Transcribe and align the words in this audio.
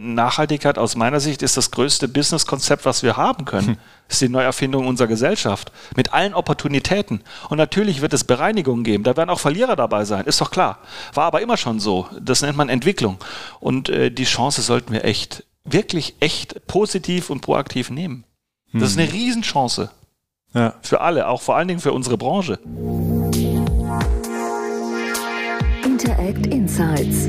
Nachhaltigkeit 0.00 0.78
aus 0.78 0.96
meiner 0.96 1.20
Sicht 1.20 1.42
ist 1.42 1.56
das 1.56 1.70
größte 1.70 2.08
Businesskonzept, 2.08 2.86
was 2.86 3.02
wir 3.02 3.16
haben 3.16 3.44
können. 3.44 3.68
Hm. 3.68 3.76
Das 4.08 4.16
ist 4.16 4.22
die 4.22 4.28
Neuerfindung 4.28 4.86
unserer 4.86 5.08
Gesellschaft 5.08 5.70
mit 5.94 6.12
allen 6.12 6.34
Opportunitäten. 6.34 7.22
Und 7.48 7.58
natürlich 7.58 8.00
wird 8.00 8.14
es 8.14 8.24
Bereinigungen 8.24 8.82
geben. 8.82 9.04
Da 9.04 9.16
werden 9.16 9.30
auch 9.30 9.38
Verlierer 9.38 9.76
dabei 9.76 10.04
sein, 10.04 10.24
ist 10.24 10.40
doch 10.40 10.50
klar. 10.50 10.78
War 11.12 11.24
aber 11.24 11.42
immer 11.42 11.56
schon 11.56 11.80
so. 11.80 12.08
Das 12.20 12.42
nennt 12.42 12.56
man 12.56 12.68
Entwicklung. 12.68 13.18
Und 13.60 13.88
äh, 13.88 14.10
die 14.10 14.24
Chance 14.24 14.62
sollten 14.62 14.92
wir 14.92 15.04
echt, 15.04 15.44
wirklich 15.64 16.14
echt 16.20 16.66
positiv 16.66 17.30
und 17.30 17.42
proaktiv 17.42 17.90
nehmen. 17.90 18.24
Das 18.72 18.90
ist 18.90 18.96
hm. 18.96 19.02
eine 19.02 19.12
Riesenchance. 19.12 19.90
Ja. 20.54 20.74
Für 20.82 21.00
alle, 21.00 21.28
auch 21.28 21.42
vor 21.42 21.56
allen 21.56 21.68
Dingen 21.68 21.80
für 21.80 21.92
unsere 21.92 22.16
Branche. 22.16 22.58
Interact 25.84 26.46
Insights 26.46 27.28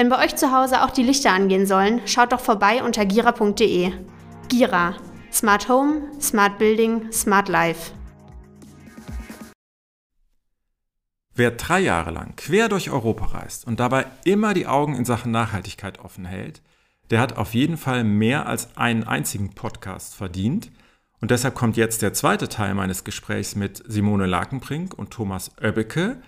Wenn 0.00 0.08
bei 0.08 0.24
euch 0.24 0.34
zu 0.34 0.50
Hause 0.50 0.82
auch 0.82 0.92
die 0.92 1.02
Lichter 1.02 1.30
angehen 1.30 1.66
sollen, 1.66 2.00
schaut 2.06 2.32
doch 2.32 2.40
vorbei 2.40 2.82
unter 2.82 3.04
gira.de. 3.04 3.92
Gira. 4.48 4.96
Smart 5.30 5.68
Home, 5.68 6.18
Smart 6.18 6.56
Building, 6.56 7.12
Smart 7.12 7.50
Life. 7.50 7.92
Wer 11.34 11.50
drei 11.50 11.80
Jahre 11.80 12.12
lang 12.12 12.34
quer 12.36 12.70
durch 12.70 12.88
Europa 12.88 13.26
reist 13.26 13.66
und 13.66 13.78
dabei 13.78 14.06
immer 14.24 14.54
die 14.54 14.66
Augen 14.66 14.96
in 14.96 15.04
Sachen 15.04 15.32
Nachhaltigkeit 15.32 15.98
offen 15.98 16.24
hält, 16.24 16.62
der 17.10 17.20
hat 17.20 17.36
auf 17.36 17.52
jeden 17.52 17.76
Fall 17.76 18.02
mehr 18.02 18.46
als 18.46 18.74
einen 18.78 19.04
einzigen 19.04 19.54
Podcast 19.54 20.14
verdient. 20.14 20.70
Und 21.20 21.30
deshalb 21.30 21.54
kommt 21.54 21.76
jetzt 21.76 22.00
der 22.00 22.14
zweite 22.14 22.48
Teil 22.48 22.72
meines 22.72 23.04
Gesprächs 23.04 23.54
mit 23.54 23.82
Simone 23.86 24.24
Lakenbrink 24.24 24.94
und 24.94 25.10
Thomas 25.10 25.50
Oebbeke, 25.62 26.22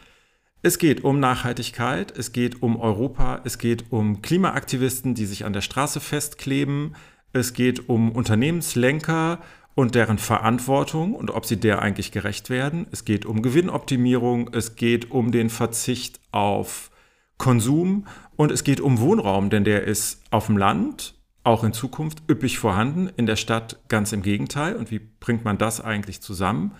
es 0.62 0.78
geht 0.78 1.02
um 1.02 1.18
Nachhaltigkeit, 1.18 2.16
es 2.16 2.32
geht 2.32 2.62
um 2.62 2.78
Europa, 2.78 3.40
es 3.44 3.58
geht 3.58 3.86
um 3.90 4.22
Klimaaktivisten, 4.22 5.14
die 5.14 5.26
sich 5.26 5.44
an 5.44 5.52
der 5.52 5.60
Straße 5.60 6.00
festkleben, 6.00 6.94
es 7.32 7.52
geht 7.52 7.88
um 7.88 8.12
Unternehmenslenker 8.12 9.40
und 9.74 9.94
deren 9.94 10.18
Verantwortung 10.18 11.14
und 11.14 11.30
ob 11.30 11.46
sie 11.46 11.56
der 11.56 11.82
eigentlich 11.82 12.12
gerecht 12.12 12.48
werden. 12.48 12.86
Es 12.92 13.04
geht 13.04 13.26
um 13.26 13.42
Gewinnoptimierung, 13.42 14.50
es 14.52 14.76
geht 14.76 15.10
um 15.10 15.32
den 15.32 15.50
Verzicht 15.50 16.20
auf 16.30 16.90
Konsum 17.38 18.06
und 18.36 18.52
es 18.52 18.62
geht 18.62 18.80
um 18.80 19.00
Wohnraum, 19.00 19.50
denn 19.50 19.64
der 19.64 19.84
ist 19.84 20.22
auf 20.30 20.46
dem 20.46 20.58
Land 20.58 21.14
auch 21.42 21.64
in 21.64 21.72
Zukunft 21.72 22.22
üppig 22.30 22.58
vorhanden, 22.58 23.10
in 23.16 23.26
der 23.26 23.34
Stadt 23.34 23.80
ganz 23.88 24.12
im 24.12 24.22
Gegenteil. 24.22 24.76
Und 24.76 24.92
wie 24.92 25.00
bringt 25.00 25.44
man 25.44 25.58
das 25.58 25.80
eigentlich 25.80 26.20
zusammen? 26.20 26.72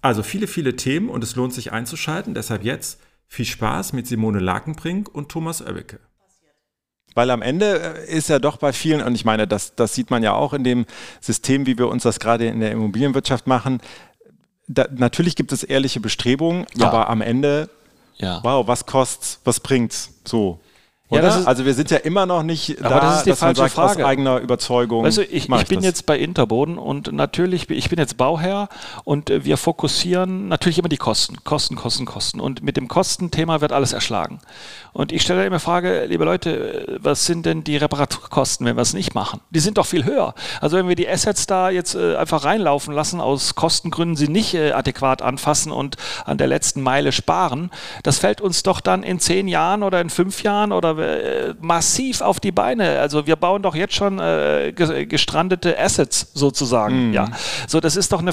Also 0.00 0.24
viele, 0.24 0.48
viele 0.48 0.74
Themen 0.74 1.08
und 1.08 1.22
es 1.22 1.36
lohnt 1.36 1.52
sich 1.52 1.70
einzuschalten. 1.70 2.34
Deshalb 2.34 2.64
jetzt 2.64 3.00
viel 3.28 3.44
Spaß 3.44 3.92
mit 3.92 4.06
Simone 4.06 4.40
Lakenbrink 4.40 5.08
und 5.08 5.28
Thomas 5.28 5.62
Oebbeke. 5.62 6.00
Weil 7.14 7.30
am 7.30 7.42
Ende 7.42 8.06
äh, 8.06 8.16
ist 8.16 8.28
ja 8.28 8.38
doch 8.38 8.56
bei 8.56 8.72
vielen, 8.72 9.02
und 9.02 9.14
ich 9.14 9.24
meine, 9.24 9.46
das, 9.46 9.74
das 9.74 9.94
sieht 9.94 10.10
man 10.10 10.22
ja 10.22 10.32
auch 10.32 10.52
in 10.52 10.64
dem 10.64 10.86
System, 11.20 11.66
wie 11.66 11.78
wir 11.78 11.88
uns 11.88 12.02
das 12.02 12.20
gerade 12.20 12.46
in 12.46 12.60
der 12.60 12.72
Immobilienwirtschaft 12.72 13.46
machen. 13.46 13.80
Da, 14.66 14.86
natürlich 14.90 15.36
gibt 15.36 15.52
es 15.52 15.62
ehrliche 15.62 16.00
Bestrebungen, 16.00 16.66
ja. 16.74 16.86
aber 16.86 17.08
am 17.08 17.20
Ende, 17.20 17.70
ja. 18.16 18.40
wow, 18.42 18.66
was 18.66 18.86
kostet's, 18.86 19.40
was 19.44 19.60
bringt's? 19.60 20.20
So. 20.24 20.60
Ja, 21.10 21.26
ist, 21.26 21.46
also 21.46 21.64
wir 21.64 21.72
sind 21.72 21.90
ja 21.90 21.96
immer 21.96 22.26
noch 22.26 22.42
nicht 22.42 22.84
aber 22.84 22.96
da, 22.96 23.00
das 23.00 23.16
ist 23.18 23.26
die 23.26 23.32
falsche 23.32 23.62
sagt, 23.62 23.72
Frage. 23.72 24.02
aus 24.02 24.08
eigener 24.10 24.38
Überzeugung. 24.40 25.06
Also 25.06 25.22
ich, 25.22 25.48
ich 25.48 25.66
bin 25.66 25.78
das. 25.78 25.84
jetzt 25.84 26.06
bei 26.06 26.18
Interboden 26.18 26.76
und 26.76 27.12
natürlich, 27.12 27.70
ich 27.70 27.88
bin 27.88 27.98
jetzt 27.98 28.18
Bauherr 28.18 28.68
und 29.04 29.30
äh, 29.30 29.42
wir 29.42 29.56
fokussieren 29.56 30.48
natürlich 30.48 30.78
immer 30.78 30.90
die 30.90 30.98
Kosten. 30.98 31.42
Kosten, 31.44 31.76
Kosten, 31.76 32.04
Kosten. 32.04 32.40
Und 32.40 32.62
mit 32.62 32.76
dem 32.76 32.88
Kostenthema 32.88 33.62
wird 33.62 33.72
alles 33.72 33.94
erschlagen. 33.94 34.40
Und 34.92 35.12
ich 35.12 35.22
stelle 35.22 35.46
immer 35.46 35.60
Frage, 35.60 36.04
liebe 36.06 36.24
Leute, 36.24 36.98
was 37.00 37.24
sind 37.24 37.46
denn 37.46 37.64
die 37.64 37.78
Reparaturkosten, 37.78 38.66
wenn 38.66 38.76
wir 38.76 38.82
es 38.82 38.92
nicht 38.92 39.14
machen? 39.14 39.40
Die 39.48 39.60
sind 39.60 39.78
doch 39.78 39.86
viel 39.86 40.04
höher. 40.04 40.34
Also 40.60 40.76
wenn 40.76 40.88
wir 40.88 40.96
die 40.96 41.08
Assets 41.08 41.46
da 41.46 41.70
jetzt 41.70 41.94
äh, 41.94 42.16
einfach 42.16 42.44
reinlaufen 42.44 42.92
lassen, 42.92 43.22
aus 43.22 43.54
Kostengründen 43.54 44.16
sie 44.16 44.28
nicht 44.28 44.52
äh, 44.52 44.72
adäquat 44.72 45.22
anfassen 45.22 45.72
und 45.72 45.96
an 46.26 46.36
der 46.36 46.48
letzten 46.48 46.82
Meile 46.82 47.12
sparen, 47.12 47.70
das 48.02 48.18
fällt 48.18 48.42
uns 48.42 48.62
doch 48.62 48.80
dann 48.80 49.02
in 49.02 49.20
zehn 49.20 49.48
Jahren 49.48 49.82
oder 49.82 50.02
in 50.02 50.10
fünf 50.10 50.42
Jahren 50.42 50.72
oder 50.72 50.97
äh, 50.98 51.54
massiv 51.60 52.20
auf 52.20 52.40
die 52.40 52.52
Beine. 52.52 53.00
Also 53.00 53.26
wir 53.26 53.36
bauen 53.36 53.62
doch 53.62 53.74
jetzt 53.74 53.94
schon 53.94 54.18
äh, 54.18 54.72
gestrandete 54.72 55.78
Assets 55.78 56.30
sozusagen. 56.34 57.08
Mhm. 57.08 57.14
Ja, 57.14 57.28
so 57.66 57.80
das 57.80 57.96
ist 57.96 58.12
doch 58.12 58.20
eine, 58.20 58.32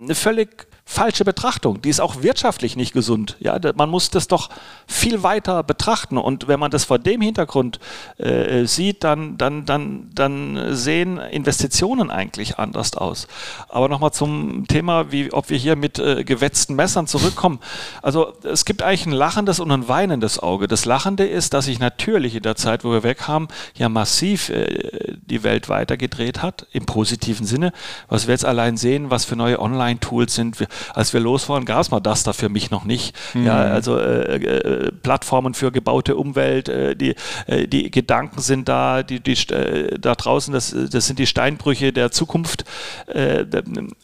eine 0.00 0.14
völlig 0.14 0.66
falsche 0.84 1.24
Betrachtung. 1.24 1.80
Die 1.80 1.88
ist 1.88 2.00
auch 2.00 2.22
wirtschaftlich 2.22 2.76
nicht 2.76 2.92
gesund. 2.92 3.36
Ja, 3.40 3.58
man 3.76 3.88
muss 3.88 4.10
das 4.10 4.26
doch 4.28 4.50
viel 4.86 5.22
weiter 5.22 5.62
betrachten. 5.62 6.18
Und 6.18 6.48
wenn 6.48 6.60
man 6.60 6.70
das 6.70 6.84
vor 6.84 6.98
dem 6.98 7.20
Hintergrund 7.20 7.78
äh, 8.18 8.66
sieht, 8.66 9.04
dann, 9.04 9.38
dann, 9.38 9.64
dann, 9.64 10.10
dann 10.14 10.74
sehen 10.74 11.18
Investitionen 11.18 12.10
eigentlich 12.10 12.58
anders 12.58 12.94
aus. 12.96 13.28
Aber 13.68 13.88
nochmal 13.88 14.12
zum 14.12 14.66
Thema, 14.66 15.12
wie, 15.12 15.32
ob 15.32 15.50
wir 15.50 15.56
hier 15.56 15.76
mit 15.76 15.98
äh, 15.98 16.24
gewetzten 16.24 16.74
Messern 16.74 17.06
zurückkommen. 17.06 17.60
Also 18.02 18.34
es 18.42 18.64
gibt 18.64 18.82
eigentlich 18.82 19.06
ein 19.06 19.12
lachendes 19.12 19.60
und 19.60 19.70
ein 19.70 19.88
weinendes 19.88 20.40
Auge. 20.40 20.66
Das 20.66 20.84
Lachende 20.84 21.26
ist, 21.26 21.54
dass 21.54 21.66
sich 21.66 21.78
natürlich 21.78 22.34
in 22.34 22.42
der 22.42 22.56
Zeit, 22.56 22.84
wo 22.84 22.90
wir 22.90 23.02
weg 23.02 23.28
haben, 23.28 23.48
ja 23.74 23.88
massiv 23.88 24.50
äh, 24.50 25.16
die 25.22 25.42
Welt 25.42 25.68
weitergedreht 25.68 26.42
hat, 26.42 26.66
im 26.72 26.86
positiven 26.86 27.46
Sinne. 27.46 27.72
Was 28.08 28.26
wir 28.26 28.34
jetzt 28.34 28.44
allein 28.44 28.76
sehen, 28.76 29.10
was 29.10 29.24
für 29.24 29.36
neue 29.36 29.60
Online-Tools 29.60 30.34
sind. 30.34 30.60
Wir, 30.60 30.66
als 30.94 31.12
wir 31.12 31.20
losfahren, 31.20 31.64
gab 31.64 31.80
es 31.80 31.90
mal 31.90 32.00
das 32.00 32.22
da 32.22 32.32
für 32.32 32.48
mich 32.48 32.70
noch 32.70 32.84
nicht. 32.84 33.16
Mhm. 33.34 33.46
Ja, 33.46 33.58
also 33.58 33.98
äh, 33.98 34.36
äh, 34.36 34.92
Plattformen 34.92 35.54
für 35.54 35.72
gebaute 35.72 36.16
Umwelt, 36.16 36.68
äh, 36.68 36.96
die, 36.96 37.14
äh, 37.46 37.66
die 37.66 37.90
Gedanken 37.90 38.40
sind 38.40 38.68
da, 38.68 39.02
die, 39.02 39.20
die 39.20 39.32
äh, 39.52 39.98
da 39.98 40.14
draußen, 40.14 40.52
das, 40.52 40.74
das 40.90 41.06
sind 41.06 41.18
die 41.18 41.26
Steinbrüche 41.26 41.92
der 41.92 42.10
Zukunft. 42.10 42.64
Äh, 43.06 43.46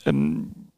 ähm, 0.07 0.69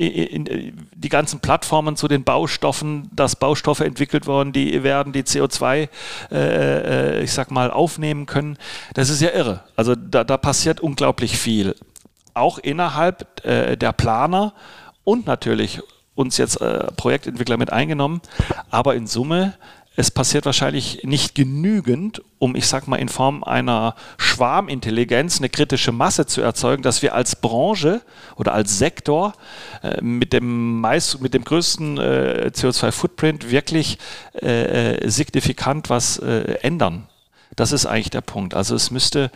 die 0.00 1.08
ganzen 1.10 1.40
Plattformen 1.40 1.94
zu 1.94 2.08
den 2.08 2.24
Baustoffen, 2.24 3.10
dass 3.12 3.36
Baustoffe 3.36 3.80
entwickelt 3.80 4.26
worden, 4.26 4.52
die 4.52 4.82
werden 4.82 5.12
die 5.12 5.24
CO2, 5.24 5.88
äh, 6.32 7.22
ich 7.22 7.32
sag 7.32 7.50
mal, 7.50 7.70
aufnehmen 7.70 8.24
können. 8.24 8.56
Das 8.94 9.10
ist 9.10 9.20
ja 9.20 9.30
irre. 9.30 9.64
Also 9.76 9.94
da, 9.94 10.24
da 10.24 10.38
passiert 10.38 10.80
unglaublich 10.80 11.36
viel. 11.36 11.74
Auch 12.32 12.58
innerhalb 12.58 13.44
äh, 13.44 13.76
der 13.76 13.92
Planer 13.92 14.54
und 15.10 15.26
natürlich 15.26 15.80
uns 16.14 16.36
jetzt 16.36 16.60
äh, 16.60 16.92
Projektentwickler 16.96 17.56
mit 17.56 17.72
eingenommen. 17.72 18.20
Aber 18.70 18.94
in 18.94 19.08
Summe, 19.08 19.54
es 19.96 20.12
passiert 20.12 20.46
wahrscheinlich 20.46 21.02
nicht 21.02 21.34
genügend, 21.34 22.22
um, 22.38 22.54
ich 22.54 22.68
sag 22.68 22.86
mal, 22.86 22.96
in 22.98 23.08
Form 23.08 23.42
einer 23.42 23.96
Schwarmintelligenz 24.18 25.38
eine 25.38 25.48
kritische 25.48 25.90
Masse 25.90 26.26
zu 26.26 26.42
erzeugen, 26.42 26.84
dass 26.84 27.02
wir 27.02 27.12
als 27.12 27.34
Branche 27.34 28.02
oder 28.36 28.54
als 28.54 28.78
Sektor 28.78 29.32
äh, 29.82 30.00
mit, 30.00 30.32
dem 30.32 30.80
meist, 30.80 31.20
mit 31.20 31.34
dem 31.34 31.42
größten 31.42 31.98
äh, 31.98 32.50
CO2-Footprint 32.54 33.50
wirklich 33.50 33.98
äh, 34.40 34.92
äh, 34.94 35.10
signifikant 35.10 35.90
was 35.90 36.18
äh, 36.18 36.58
ändern. 36.62 37.08
Das 37.56 37.72
ist 37.72 37.86
eigentlich 37.86 38.10
der 38.10 38.20
Punkt. 38.20 38.54
Also 38.54 38.76
es 38.76 38.92
müsste 38.92 39.32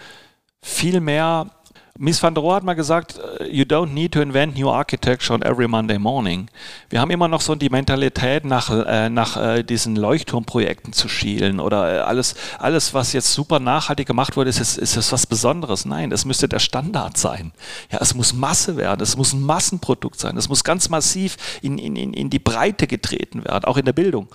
viel 0.62 1.00
mehr 1.00 1.50
Mies 1.96 2.20
van 2.20 2.34
der 2.34 2.42
Rohe 2.42 2.56
hat 2.56 2.64
mal 2.64 2.74
gesagt, 2.74 3.20
äh, 3.38 3.46
you 3.46 3.62
don't 3.62 3.92
need 3.92 4.10
to 4.10 4.20
invent 4.20 4.58
new 4.58 4.68
architecture 4.68 5.32
on 5.32 5.42
every 5.42 5.68
Monday 5.68 5.96
morning. 5.96 6.48
Wir 6.90 7.00
haben 7.00 7.12
immer 7.12 7.28
noch 7.28 7.40
so 7.40 7.54
die 7.54 7.70
Mentalität, 7.70 8.44
nach, 8.44 8.68
äh, 8.68 9.08
nach 9.08 9.36
äh, 9.36 9.62
diesen 9.62 9.94
Leuchtturmprojekten 9.94 10.92
zu 10.92 11.08
schielen 11.08 11.60
oder 11.60 12.08
alles, 12.08 12.34
alles, 12.58 12.94
was 12.94 13.12
jetzt 13.12 13.32
super 13.32 13.60
nachhaltig 13.60 14.08
gemacht 14.08 14.36
wurde, 14.36 14.50
ist, 14.50 14.58
ist, 14.58 14.76
ist 14.76 14.96
es 14.96 15.12
was 15.12 15.28
Besonderes. 15.28 15.84
Nein, 15.84 16.10
es 16.10 16.24
müsste 16.24 16.48
der 16.48 16.58
Standard 16.58 17.16
sein. 17.16 17.52
Ja, 17.92 17.98
es 18.00 18.12
muss 18.12 18.32
Masse 18.32 18.76
werden, 18.76 19.00
es 19.00 19.16
muss 19.16 19.32
ein 19.32 19.42
Massenprodukt 19.42 20.18
sein, 20.18 20.36
es 20.36 20.48
muss 20.48 20.64
ganz 20.64 20.88
massiv 20.88 21.36
in, 21.62 21.78
in, 21.78 21.94
in 21.94 22.28
die 22.28 22.40
Breite 22.40 22.88
getreten 22.88 23.44
werden, 23.44 23.66
auch 23.66 23.76
in 23.76 23.84
der 23.84 23.92
Bildung. 23.92 24.26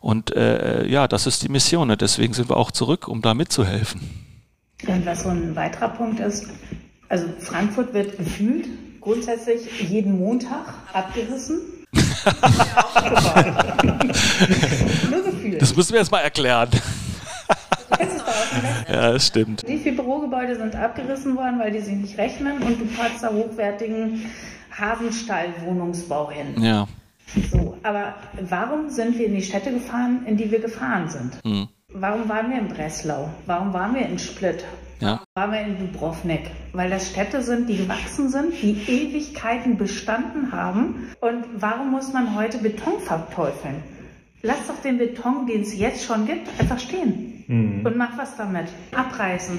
Und 0.00 0.34
ja, 0.34 1.06
das 1.08 1.26
ist 1.26 1.42
die 1.42 1.48
Mission. 1.48 1.90
Und 1.90 2.00
deswegen 2.00 2.32
sind 2.32 2.48
wir 2.48 2.56
auch 2.56 2.70
zurück, 2.70 3.08
um 3.08 3.20
da 3.20 3.34
mitzuhelfen. 3.34 4.00
Und 4.86 5.04
was 5.06 5.24
so 5.24 5.30
ein 5.30 5.56
weiterer 5.56 5.88
Punkt 5.88 6.20
ist, 6.20 6.46
also 7.08 7.26
Frankfurt 7.38 7.94
wird 7.94 8.18
gefühlt 8.18 8.66
grundsätzlich 9.00 9.88
jeden 9.88 10.18
Montag 10.18 10.74
abgerissen. 10.92 11.60
Nur 15.10 15.24
gefühlt. 15.24 15.62
Das 15.62 15.74
müssen 15.74 15.92
wir 15.92 16.00
jetzt 16.00 16.10
mal 16.10 16.20
erklären. 16.20 16.68
ja, 18.88 19.12
das 19.12 19.26
stimmt. 19.26 19.64
Wie 19.66 19.78
viele 19.78 19.96
Bürogebäude 19.96 20.56
sind 20.56 20.76
abgerissen 20.76 21.36
worden, 21.36 21.58
weil 21.58 21.72
die 21.72 21.80
sich 21.80 21.94
nicht 21.94 22.18
rechnen 22.18 22.62
und 22.62 22.80
du 22.80 22.86
packst 22.96 23.22
da 23.22 23.32
hochwertigen 23.32 24.26
Hasenstall-Wohnungsbau 24.78 26.30
hin? 26.30 26.62
Ja. 26.62 26.86
So, 27.50 27.76
aber 27.82 28.14
warum 28.40 28.90
sind 28.90 29.18
wir 29.18 29.26
in 29.26 29.34
die 29.34 29.42
Städte 29.42 29.72
gefahren, 29.72 30.24
in 30.26 30.36
die 30.36 30.50
wir 30.50 30.60
gefahren 30.60 31.08
sind? 31.08 31.38
Hm. 31.44 31.68
Warum 31.92 32.28
waren 32.28 32.50
wir 32.50 32.58
in 32.58 32.68
Breslau? 32.68 33.30
Warum 33.46 33.72
waren 33.72 33.94
wir 33.94 34.06
in 34.06 34.18
Split? 34.18 34.64
Ja. 35.00 35.22
Waren 35.34 35.52
wir 35.52 35.60
in 35.60 35.78
Dubrovnik? 35.78 36.50
Weil 36.72 36.90
das 36.90 37.10
Städte 37.10 37.42
sind, 37.42 37.68
die 37.68 37.76
gewachsen 37.76 38.28
sind, 38.28 38.52
die 38.60 38.72
Ewigkeiten 38.88 39.76
bestanden 39.76 40.52
haben. 40.52 41.08
Und 41.20 41.44
warum 41.56 41.90
muss 41.90 42.12
man 42.12 42.34
heute 42.34 42.58
Beton 42.58 43.00
verteufeln? 43.00 43.82
Lass 44.42 44.66
doch 44.66 44.80
den 44.82 44.98
Beton, 44.98 45.46
den 45.46 45.62
es 45.62 45.76
jetzt 45.76 46.04
schon 46.04 46.26
gibt, 46.26 46.48
einfach 46.60 46.78
stehen 46.78 47.38
Mhm. 47.48 47.84
und 47.84 47.96
mach 47.96 48.16
was 48.18 48.36
damit. 48.36 48.66
Abreißen. 48.94 49.58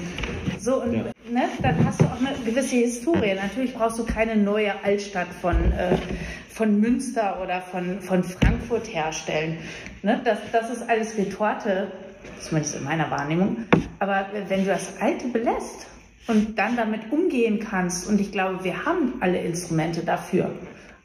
So, 0.58 0.82
und 0.82 0.92
ne, 0.92 1.48
dann 1.60 1.84
hast 1.84 2.00
du 2.00 2.04
auch 2.04 2.18
eine 2.20 2.38
gewisse 2.44 2.76
Historie. 2.76 3.34
Natürlich 3.34 3.74
brauchst 3.74 3.98
du 3.98 4.04
keine 4.04 4.36
neue 4.36 4.72
Altstadt 4.84 5.26
von, 5.40 5.56
äh, 5.72 5.96
von 6.48 6.80
Münster 6.80 7.42
oder 7.42 7.60
von, 7.60 8.00
von 8.00 8.22
Frankfurt 8.22 8.94
herstellen. 8.94 9.58
Ne, 10.02 10.20
das, 10.24 10.38
das 10.52 10.70
ist 10.70 10.88
alles 10.88 11.18
Retorte, 11.18 11.90
zumindest 12.40 12.76
in 12.76 12.84
meiner 12.84 13.10
Wahrnehmung. 13.10 13.64
Aber 13.98 14.26
wenn 14.48 14.64
du 14.64 14.70
das 14.70 15.00
Alte 15.00 15.28
belässt 15.28 15.86
und 16.26 16.58
dann 16.58 16.76
damit 16.76 17.12
umgehen 17.12 17.60
kannst, 17.60 18.08
und 18.08 18.20
ich 18.20 18.32
glaube, 18.32 18.64
wir 18.64 18.84
haben 18.84 19.14
alle 19.20 19.38
Instrumente 19.38 20.02
dafür, 20.02 20.50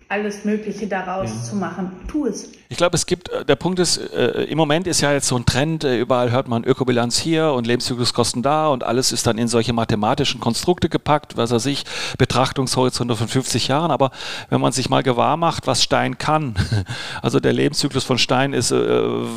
alles 0.08 0.46
Mögliche 0.46 0.88
daraus 0.88 1.50
zu 1.50 1.56
machen, 1.56 1.92
tu 2.08 2.28
es. 2.28 2.50
Ich 2.70 2.78
glaube, 2.78 2.96
es 2.96 3.06
gibt, 3.06 3.30
äh, 3.30 3.46
der 3.46 3.56
Punkt 3.56 3.80
ist, 3.80 3.98
äh, 3.98 4.44
im 4.44 4.58
Moment 4.58 4.88
ist 4.88 5.02
ja 5.02 5.12
jetzt 5.12 5.28
so 5.28 5.36
ein 5.36 5.46
Trend, 5.46 5.84
äh, 5.84 6.00
überall 6.00 6.32
hört 6.32 6.48
man 6.48 6.64
Ökobilanz 6.64 7.18
hier 7.18 7.54
und 7.54 7.66
Lebenszykluskosten 7.66 8.44
da 8.44 8.68
und 8.68 8.84
alles 8.84 9.12
ist 9.12 9.28
dann 9.28 9.38
in 9.38 9.48
solche 9.48 9.72
mathematischen 9.74 10.40
Konstrukte 10.40 10.90
gepackt, 10.90 11.38
was 11.38 11.52
weiß 11.52 11.66
ich, 11.68 11.86
Betrachtungshorizonte 12.18 13.16
von 13.16 13.28
50 13.28 13.68
Jahren. 13.68 13.92
Aber 13.92 14.12
wenn 14.50 14.62
man 14.62 14.72
sich 14.72 14.90
mal 14.90 15.04
gewahr 15.04 15.38
macht, 15.38 15.68
was 15.68 15.84
Stein 15.84 16.18
kann, 16.18 16.56
also 17.22 17.40
der 17.40 17.54
Lebenszyklus 17.54 18.04
von 18.04 18.18
Stein 18.18 18.54
ist 18.54 18.72
äh, 18.72 18.78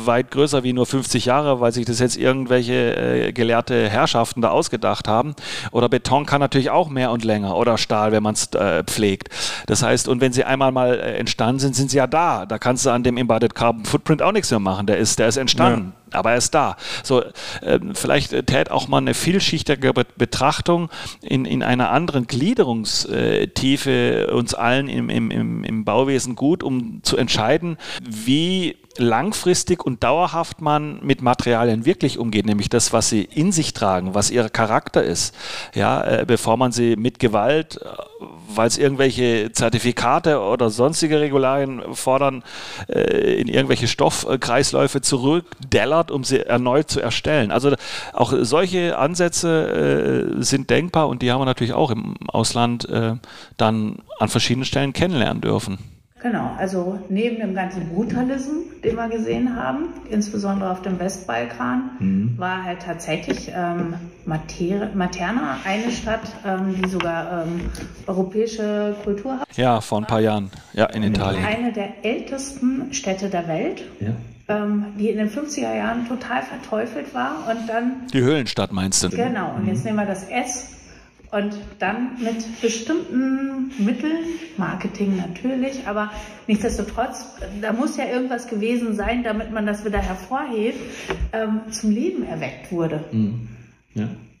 weit 0.05 0.31
größer 0.31 0.63
wie 0.63 0.73
nur 0.73 0.85
50 0.85 1.25
Jahre, 1.25 1.61
weil 1.61 1.71
sich 1.71 1.85
das 1.85 1.99
jetzt 1.99 2.17
irgendwelche 2.17 3.27
äh, 3.27 3.31
gelehrte 3.31 3.89
Herrschaften 3.89 4.41
da 4.41 4.49
ausgedacht 4.49 5.07
haben. 5.07 5.35
Oder 5.71 5.87
Beton 5.87 6.25
kann 6.25 6.41
natürlich 6.41 6.71
auch 6.71 6.89
mehr 6.89 7.11
und 7.11 7.23
länger 7.23 7.55
oder 7.55 7.77
Stahl, 7.77 8.11
wenn 8.11 8.23
man 8.23 8.33
es 8.33 8.51
äh, 8.53 8.83
pflegt. 8.83 9.29
Das 9.67 9.83
heißt, 9.83 10.07
und 10.07 10.19
wenn 10.19 10.33
sie 10.33 10.43
einmal 10.43 10.58
mal 10.59 10.99
äh, 10.99 11.17
entstanden 11.17 11.59
sind, 11.59 11.75
sind 11.75 11.89
sie 11.89 11.97
ja 11.97 12.07
da. 12.07 12.45
Da 12.45 12.59
kannst 12.59 12.85
du 12.85 12.91
an 12.91 13.03
dem 13.03 13.17
Embodied 13.17 13.55
Carbon 13.55 13.85
Footprint 13.85 14.21
auch 14.21 14.31
nichts 14.31 14.51
mehr 14.51 14.59
machen. 14.59 14.85
Der 14.85 14.97
ist, 14.97 15.17
der 15.19 15.27
ist 15.27 15.37
entstanden. 15.37 15.93
Aber 16.11 16.31
er 16.31 16.37
ist 16.37 16.55
da. 16.55 16.75
So, 17.03 17.23
ähm, 17.61 17.93
vielleicht 17.93 18.33
äh, 18.33 18.43
tät 18.43 18.71
auch 18.71 18.87
mal 18.87 18.97
eine 18.97 19.13
vielschichtige 19.13 19.93
Be- 19.93 20.05
Betrachtung 20.17 20.89
in, 21.21 21.45
in 21.45 21.63
einer 21.63 21.91
anderen 21.91 22.27
Gliederungstiefe 22.27 24.27
uns 24.33 24.53
allen 24.53 24.89
im, 24.89 25.09
im, 25.09 25.63
im 25.63 25.85
Bauwesen 25.85 26.35
gut, 26.35 26.63
um 26.63 27.01
zu 27.03 27.15
entscheiden, 27.15 27.77
wie 28.03 28.75
langfristig 28.99 29.85
und 29.85 30.03
dauerhaft 30.03 30.61
man 30.61 30.99
mit 31.03 31.21
Materialien 31.21 31.85
wirklich 31.85 32.17
umgeht, 32.19 32.45
nämlich 32.45 32.69
das, 32.69 32.93
was 32.93 33.09
sie 33.09 33.23
in 33.23 33.51
sich 33.51 33.73
tragen, 33.73 34.13
was 34.13 34.29
ihr 34.29 34.49
Charakter 34.49 35.03
ist, 35.03 35.33
ja, 35.73 36.03
äh, 36.03 36.25
bevor 36.25 36.57
man 36.57 36.71
sie 36.71 36.95
mit 36.95 37.19
Gewalt, 37.19 37.81
äh, 37.81 37.85
weil 38.53 38.67
es 38.67 38.77
irgendwelche 38.77 39.51
Zertifikate 39.51 40.39
oder 40.39 40.69
sonstige 40.69 41.19
Regularien 41.19 41.81
fordern, 41.93 42.43
äh, 42.87 43.39
in 43.39 43.47
irgendwelche 43.47 43.87
Stoffkreisläufe 43.87 45.01
zurückdellert, 45.01 46.11
um 46.11 46.23
sie 46.23 46.39
erneut 46.39 46.89
zu 46.89 46.99
erstellen. 46.99 47.51
Also 47.51 47.73
auch 48.13 48.33
solche 48.41 48.97
Ansätze 48.97 50.35
äh, 50.39 50.43
sind 50.43 50.69
denkbar 50.69 51.07
und 51.07 51.21
die 51.21 51.31
haben 51.31 51.41
wir 51.41 51.45
natürlich 51.45 51.73
auch 51.73 51.91
im 51.91 52.15
Ausland 52.27 52.87
äh, 52.89 53.15
dann 53.57 53.99
an 54.19 54.29
verschiedenen 54.29 54.65
Stellen 54.65 54.93
kennenlernen 54.93 55.41
dürfen. 55.41 55.98
Genau, 56.21 56.51
also 56.57 56.99
neben 57.07 57.37
dem 57.37 57.55
ganzen 57.55 57.87
Brutalism, 57.89 58.51
den 58.83 58.95
wir 58.95 59.07
gesehen 59.07 59.55
haben, 59.55 59.85
insbesondere 60.09 60.69
auf 60.69 60.81
dem 60.81 60.99
Westbalkan, 60.99 62.33
war 62.37 62.63
halt 62.63 62.81
tatsächlich 62.81 63.49
ähm, 63.55 63.93
Mater 64.25 64.89
Materna 64.95 65.57
eine 65.63 65.91
Stadt, 65.91 66.21
ähm, 66.45 66.75
die 66.81 66.89
sogar 66.89 67.43
ähm, 67.45 67.61
europäische 68.05 68.95
Kultur 69.03 69.39
hat. 69.39 69.57
Ja, 69.57 69.79
vor 69.79 69.99
ein 69.99 70.07
paar 70.07 70.19
Jahren, 70.19 70.51
ja, 70.73 70.85
in 70.87 71.03
Italien. 71.03 71.45
Eine 71.45 71.71
der 71.71 72.03
ältesten 72.03 72.93
Städte 72.93 73.29
der 73.29 73.47
Welt, 73.47 73.83
ähm, 74.49 74.87
die 74.97 75.09
in 75.09 75.17
den 75.17 75.29
50er 75.29 75.75
Jahren 75.75 76.07
total 76.07 76.43
verteufelt 76.43 77.13
war 77.13 77.47
und 77.49 77.69
dann 77.69 78.07
Die 78.11 78.21
Höhlenstadt 78.21 78.73
meinst 78.73 79.03
du? 79.03 79.09
Genau, 79.09 79.55
und 79.55 79.67
jetzt 79.67 79.85
nehmen 79.85 79.97
wir 79.97 80.05
das 80.05 80.23
S 80.25 80.78
und 81.31 81.53
dann 81.79 82.17
mit 82.23 82.61
bestimmten 82.61 83.71
Mitteln, 83.77 84.25
Marketing 84.57 85.17
natürlich, 85.17 85.85
aber 85.87 86.11
nichtsdestotrotz, 86.47 87.25
da 87.61 87.71
muss 87.73 87.97
ja 87.97 88.05
irgendwas 88.05 88.47
gewesen 88.47 88.95
sein, 88.95 89.23
damit 89.23 89.51
man 89.51 89.65
das 89.65 89.85
wieder 89.85 89.99
hervorhebt, 89.99 90.79
ähm, 91.33 91.61
zum 91.71 91.91
Leben 91.91 92.23
erweckt 92.23 92.71
wurde. 92.71 93.03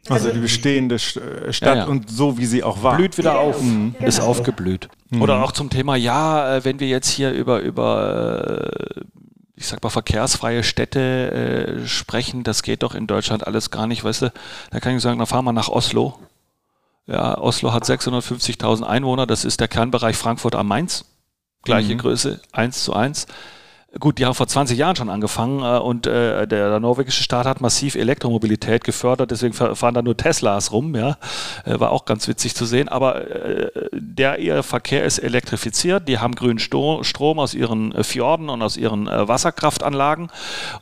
Also 0.09 0.31
die 0.31 0.39
bestehende 0.39 0.95
äh, 0.95 1.53
Stadt 1.53 1.75
Ja, 1.75 1.75
ja. 1.75 1.85
und 1.85 2.09
so, 2.09 2.37
wie 2.39 2.45
sie 2.45 2.63
auch 2.63 2.81
war. 2.81 2.95
blüht 2.97 3.17
wieder 3.17 3.37
auf, 3.39 3.61
Mhm. 3.61 3.93
ist 3.99 4.15
Genau. 4.17 4.29
aufgeblüht. 4.29 4.89
Oder 5.19 5.43
auch 5.43 5.51
zum 5.51 5.69
Thema, 5.69 5.95
ja, 5.95 6.55
äh, 6.57 6.65
wenn 6.65 6.79
wir 6.79 6.87
jetzt 6.87 7.09
hier 7.09 7.31
über, 7.31 7.59
über 7.61 8.63
äh, 8.97 9.01
ich 9.55 9.67
sag 9.67 9.83
mal, 9.83 9.89
verkehrsfreie 9.89 10.63
Städte 10.63 11.81
äh, 11.83 11.87
sprechen, 11.87 12.43
das 12.43 12.63
geht 12.63 12.81
doch 12.81 12.95
in 12.95 13.07
Deutschland 13.07 13.45
alles 13.45 13.69
gar 13.71 13.85
nicht, 13.87 14.03
weißt 14.03 14.21
du, 14.23 14.33
da 14.71 14.79
kann 14.79 14.95
ich 14.95 15.01
sagen, 15.01 15.19
dann 15.19 15.27
fahren 15.27 15.45
wir 15.45 15.51
nach 15.53 15.67
Oslo. 15.69 16.17
Ja, 17.05 17.37
Oslo 17.37 17.73
hat 17.73 17.83
650.000 17.85 18.83
Einwohner, 18.83 19.25
das 19.25 19.45
ist 19.45 19.59
der 19.59 19.67
Kernbereich 19.67 20.15
Frankfurt 20.15 20.55
am 20.55 20.67
Mainz. 20.67 21.05
Gleiche 21.63 21.95
Größe, 21.97 22.41
eins 22.51 22.83
zu 22.83 22.93
eins. 22.93 23.27
Gut, 23.97 24.19
die 24.19 24.25
haben 24.27 24.35
vor 24.35 24.45
20 24.45 24.77
Jahren 24.77 24.95
schon 24.95 25.09
angefangen 25.09 25.63
äh, 25.63 25.79
und 25.79 26.05
äh, 26.05 26.45
der, 26.47 26.69
der 26.69 26.79
norwegische 26.79 27.23
Staat 27.23 27.47
hat 27.47 27.59
massiv 27.59 27.95
Elektromobilität 27.95 28.83
gefördert, 28.83 29.31
deswegen 29.31 29.53
fa- 29.55 29.73
fahren 29.73 29.95
da 29.95 30.03
nur 30.03 30.15
Teslas 30.15 30.71
rum, 30.71 30.95
ja. 30.95 31.17
Äh, 31.65 31.79
war 31.79 31.89
auch 31.89 32.05
ganz 32.05 32.27
witzig 32.27 32.53
zu 32.55 32.65
sehen. 32.67 32.87
Aber 32.87 33.25
äh, 33.31 33.71
der 33.91 34.37
ihr 34.37 34.61
Verkehr 34.61 35.03
ist 35.05 35.17
elektrifiziert, 35.17 36.07
die 36.07 36.19
haben 36.19 36.35
grünen 36.35 36.59
Sto 36.59 37.01
Strom 37.01 37.39
aus 37.39 37.55
ihren 37.55 37.91
äh, 37.95 38.03
Fjorden 38.03 38.49
und 38.49 38.61
aus 38.61 38.77
ihren 38.77 39.07
äh, 39.07 39.27
Wasserkraftanlagen 39.27 40.29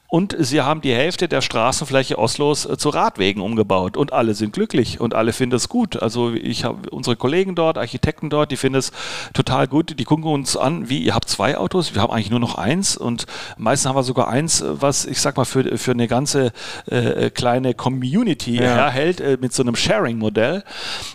und 0.09 0.35
sie 0.37 0.59
haben 0.61 0.81
die 0.81 0.93
Hälfte 0.93 1.29
der 1.29 1.39
Straßenfläche 1.39 2.17
Oslos 2.19 2.67
zu 2.77 2.89
Radwegen 2.89 3.41
umgebaut 3.41 3.95
und 3.95 4.11
alle 4.11 4.33
sind 4.33 4.51
glücklich 4.51 4.99
und 4.99 5.13
alle 5.15 5.31
finden 5.31 5.55
es 5.55 5.69
gut. 5.69 6.01
Also 6.01 6.33
ich 6.33 6.65
habe 6.65 6.89
unsere 6.89 7.15
Kollegen 7.15 7.55
dort, 7.55 7.77
Architekten 7.77 8.29
dort, 8.29 8.51
die 8.51 8.57
finden 8.57 8.79
es 8.79 8.91
total 9.33 9.67
gut. 9.67 9.97
Die 9.97 10.03
gucken 10.03 10.25
uns 10.25 10.57
an, 10.57 10.89
wie 10.89 10.99
ihr 10.99 11.15
habt 11.15 11.29
zwei 11.29 11.57
Autos, 11.57 11.95
wir 11.95 12.01
haben 12.01 12.11
eigentlich 12.11 12.31
nur 12.31 12.41
noch 12.41 12.55
eins 12.55 12.96
und 12.97 13.25
meistens 13.57 13.87
haben 13.89 13.95
wir 13.95 14.03
sogar 14.03 14.27
eins, 14.27 14.61
äh, 14.61 14.81
was 14.81 15.05
ich 15.05 15.21
sag 15.21 15.37
mal 15.37 15.45
für, 15.45 15.77
für 15.77 15.91
eine 15.91 16.07
ganze 16.07 16.51
äh, 16.89 17.29
kleine 17.29 17.73
Community 17.73 18.55
Ja. 18.55 18.61
herhält 18.63 19.21
äh, 19.21 19.37
mit 19.39 19.53
so 19.53 19.63
einem 19.63 19.75
Sharing-Modell. 19.75 20.63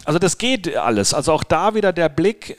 Also 0.04 0.18
das 0.18 0.38
geht 0.38 0.74
alles. 0.76 1.12
Also 1.14 1.32
auch 1.32 1.44
da 1.44 1.74
wieder 1.74 1.92
der 1.92 2.08
Blick 2.08 2.56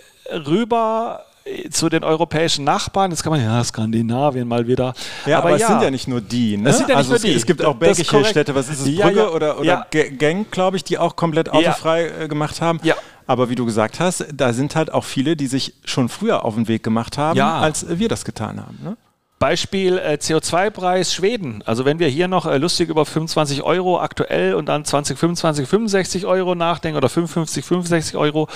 rüber 0.48 1.26
äh, 1.46 1.70
zu 1.70 1.90
den 1.90 2.04
europäischen 2.04 2.64
Nachbarn. 2.66 3.12
Jetzt 3.12 3.24
kann 3.24 3.32
man 3.32 3.42
ja 3.42 3.64
Skandinavien 3.64 4.48
mal 4.48 4.68
wieder. 4.68 4.94
Ja, 5.26 5.40
aber, 5.40 5.52
es 5.56 5.66
sind 5.68 5.82
ja 5.82 5.92
nicht 5.92 6.08
nur 6.08 6.22
die. 6.22 6.58
Ne? 6.58 6.70
Es 6.70 6.78
sind 6.78 6.90
ja 6.90 6.96
nicht 6.96 6.98
also 6.98 7.10
nur 7.10 7.16
es, 7.18 7.22
die. 7.24 7.34
es 7.34 7.46
gibt 7.46 7.64
auch 7.64 7.78
Das 7.78 7.98
belgische. 7.98 8.26
Städte, 8.26 8.56
was 8.56 8.70
ist 8.70 8.82
es, 8.82 8.88
Ja, 8.88 9.08
Brügge 9.08 9.20
ja. 9.22 9.30
oder, 9.30 9.60
oder 9.60 9.66
Ja. 9.66 9.86
Ge- 9.90 10.12
Genk, 10.12 10.52
glaube 10.52 10.78
ich, 10.78 10.84
die 10.84 10.98
auch 10.98 11.16
komplett 11.16 11.50
autofrei 11.50 12.08
äh, 12.24 12.28
gemacht 12.28 12.62
haben. 12.62 12.80
Ja. 12.84 12.96
Aber 13.26 13.50
wie 13.50 13.56
du 13.56 13.66
gesagt 13.66 14.00
hast, 14.02 14.26
da 14.34 14.52
sind 14.52 14.76
halt 14.76 14.92
auch 14.92 15.06
viele, 15.06 15.38
die 15.38 15.48
sich 15.48 15.74
schon 15.86 16.10
früher 16.10 16.44
auf 16.44 16.56
den 16.56 16.68
Weg 16.68 16.84
gemacht 16.84 17.18
haben, 17.18 17.38
Ja. 17.38 17.60
als 17.60 17.86
wir 17.88 18.10
das 18.10 18.26
getan 18.26 18.60
haben. 18.60 18.78
Ne? 18.84 18.98
Beispiel 19.44 19.98
äh, 19.98 20.14
CO2-Preis 20.22 21.14
Schweden. 21.14 21.62
Also 21.66 21.84
wenn 21.84 22.00
wir 22.00 22.08
hier 22.08 22.30
noch 22.30 22.46
äh, 22.46 22.58
lustig 22.58 22.88
über 22.88 23.06
25 23.06 23.62
Euro 23.62 24.00
aktuell 24.00 24.54
und 24.54 24.68
dann 24.70 24.86
2025 24.86 25.68
65 25.68 26.26
Euro 26.26 26.56
nachdenken 26.56 26.96
oder 26.96 27.10
55, 27.10 27.66
65 27.66 28.16
Euro. 28.16 28.48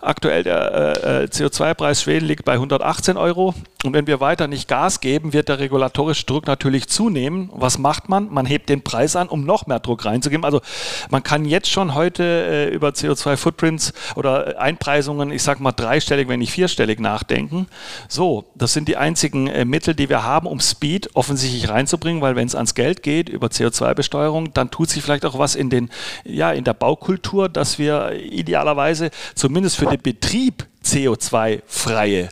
Aktuell 0.00 0.42
der 0.42 1.04
äh, 1.04 1.22
äh, 1.22 1.26
CO2-Preis 1.26 2.02
Schweden 2.02 2.26
liegt 2.26 2.44
bei 2.44 2.54
118 2.54 3.16
Euro. 3.16 3.54
Und 3.84 3.92
wenn 3.92 4.08
wir 4.08 4.18
weiter 4.18 4.48
nicht 4.48 4.66
Gas 4.66 4.98
geben, 4.98 5.32
wird 5.32 5.48
der 5.48 5.60
regulatorische 5.60 6.26
Druck 6.26 6.48
natürlich 6.48 6.88
zunehmen. 6.88 7.48
Was 7.52 7.78
macht 7.78 8.08
man? 8.08 8.28
Man 8.32 8.44
hebt 8.44 8.70
den 8.70 8.82
Preis 8.82 9.14
an, 9.14 9.28
um 9.28 9.44
noch 9.44 9.68
mehr 9.68 9.78
Druck 9.78 10.04
reinzugeben. 10.04 10.44
Also 10.44 10.62
man 11.10 11.22
kann 11.22 11.44
jetzt 11.44 11.70
schon 11.70 11.94
heute 11.94 12.24
äh, 12.24 12.74
über 12.74 12.88
CO2-Footprints 12.88 13.92
oder 14.16 14.58
Einpreisungen, 14.58 15.30
ich 15.30 15.44
sag 15.44 15.60
mal 15.60 15.70
dreistellig, 15.70 16.26
wenn 16.26 16.40
nicht 16.40 16.50
vierstellig 16.50 16.98
nachdenken. 16.98 17.68
So, 18.08 18.46
das 18.56 18.72
sind 18.72 18.88
die 18.88 18.96
einzigen 18.96 19.44
Mittel, 19.68 19.94
die 19.94 20.08
wir 20.08 20.23
haben, 20.24 20.46
um 20.46 20.60
Speed 20.60 21.10
offensichtlich 21.14 21.68
reinzubringen, 21.68 22.22
weil 22.22 22.36
wenn 22.36 22.46
es 22.46 22.54
ans 22.54 22.74
Geld 22.74 23.02
geht 23.02 23.28
über 23.28 23.48
CO2-Besteuerung, 23.48 24.52
dann 24.52 24.70
tut 24.70 24.90
sich 24.90 25.02
vielleicht 25.02 25.24
auch 25.24 25.38
was 25.38 25.54
in 25.54 25.70
den, 25.70 25.90
ja, 26.24 26.52
in 26.52 26.64
der 26.64 26.74
Baukultur, 26.74 27.48
dass 27.48 27.78
wir 27.78 28.12
idealerweise 28.12 29.10
zumindest 29.34 29.76
für 29.76 29.86
den 29.86 30.00
Betrieb 30.00 30.66
CO2-freie 30.84 32.28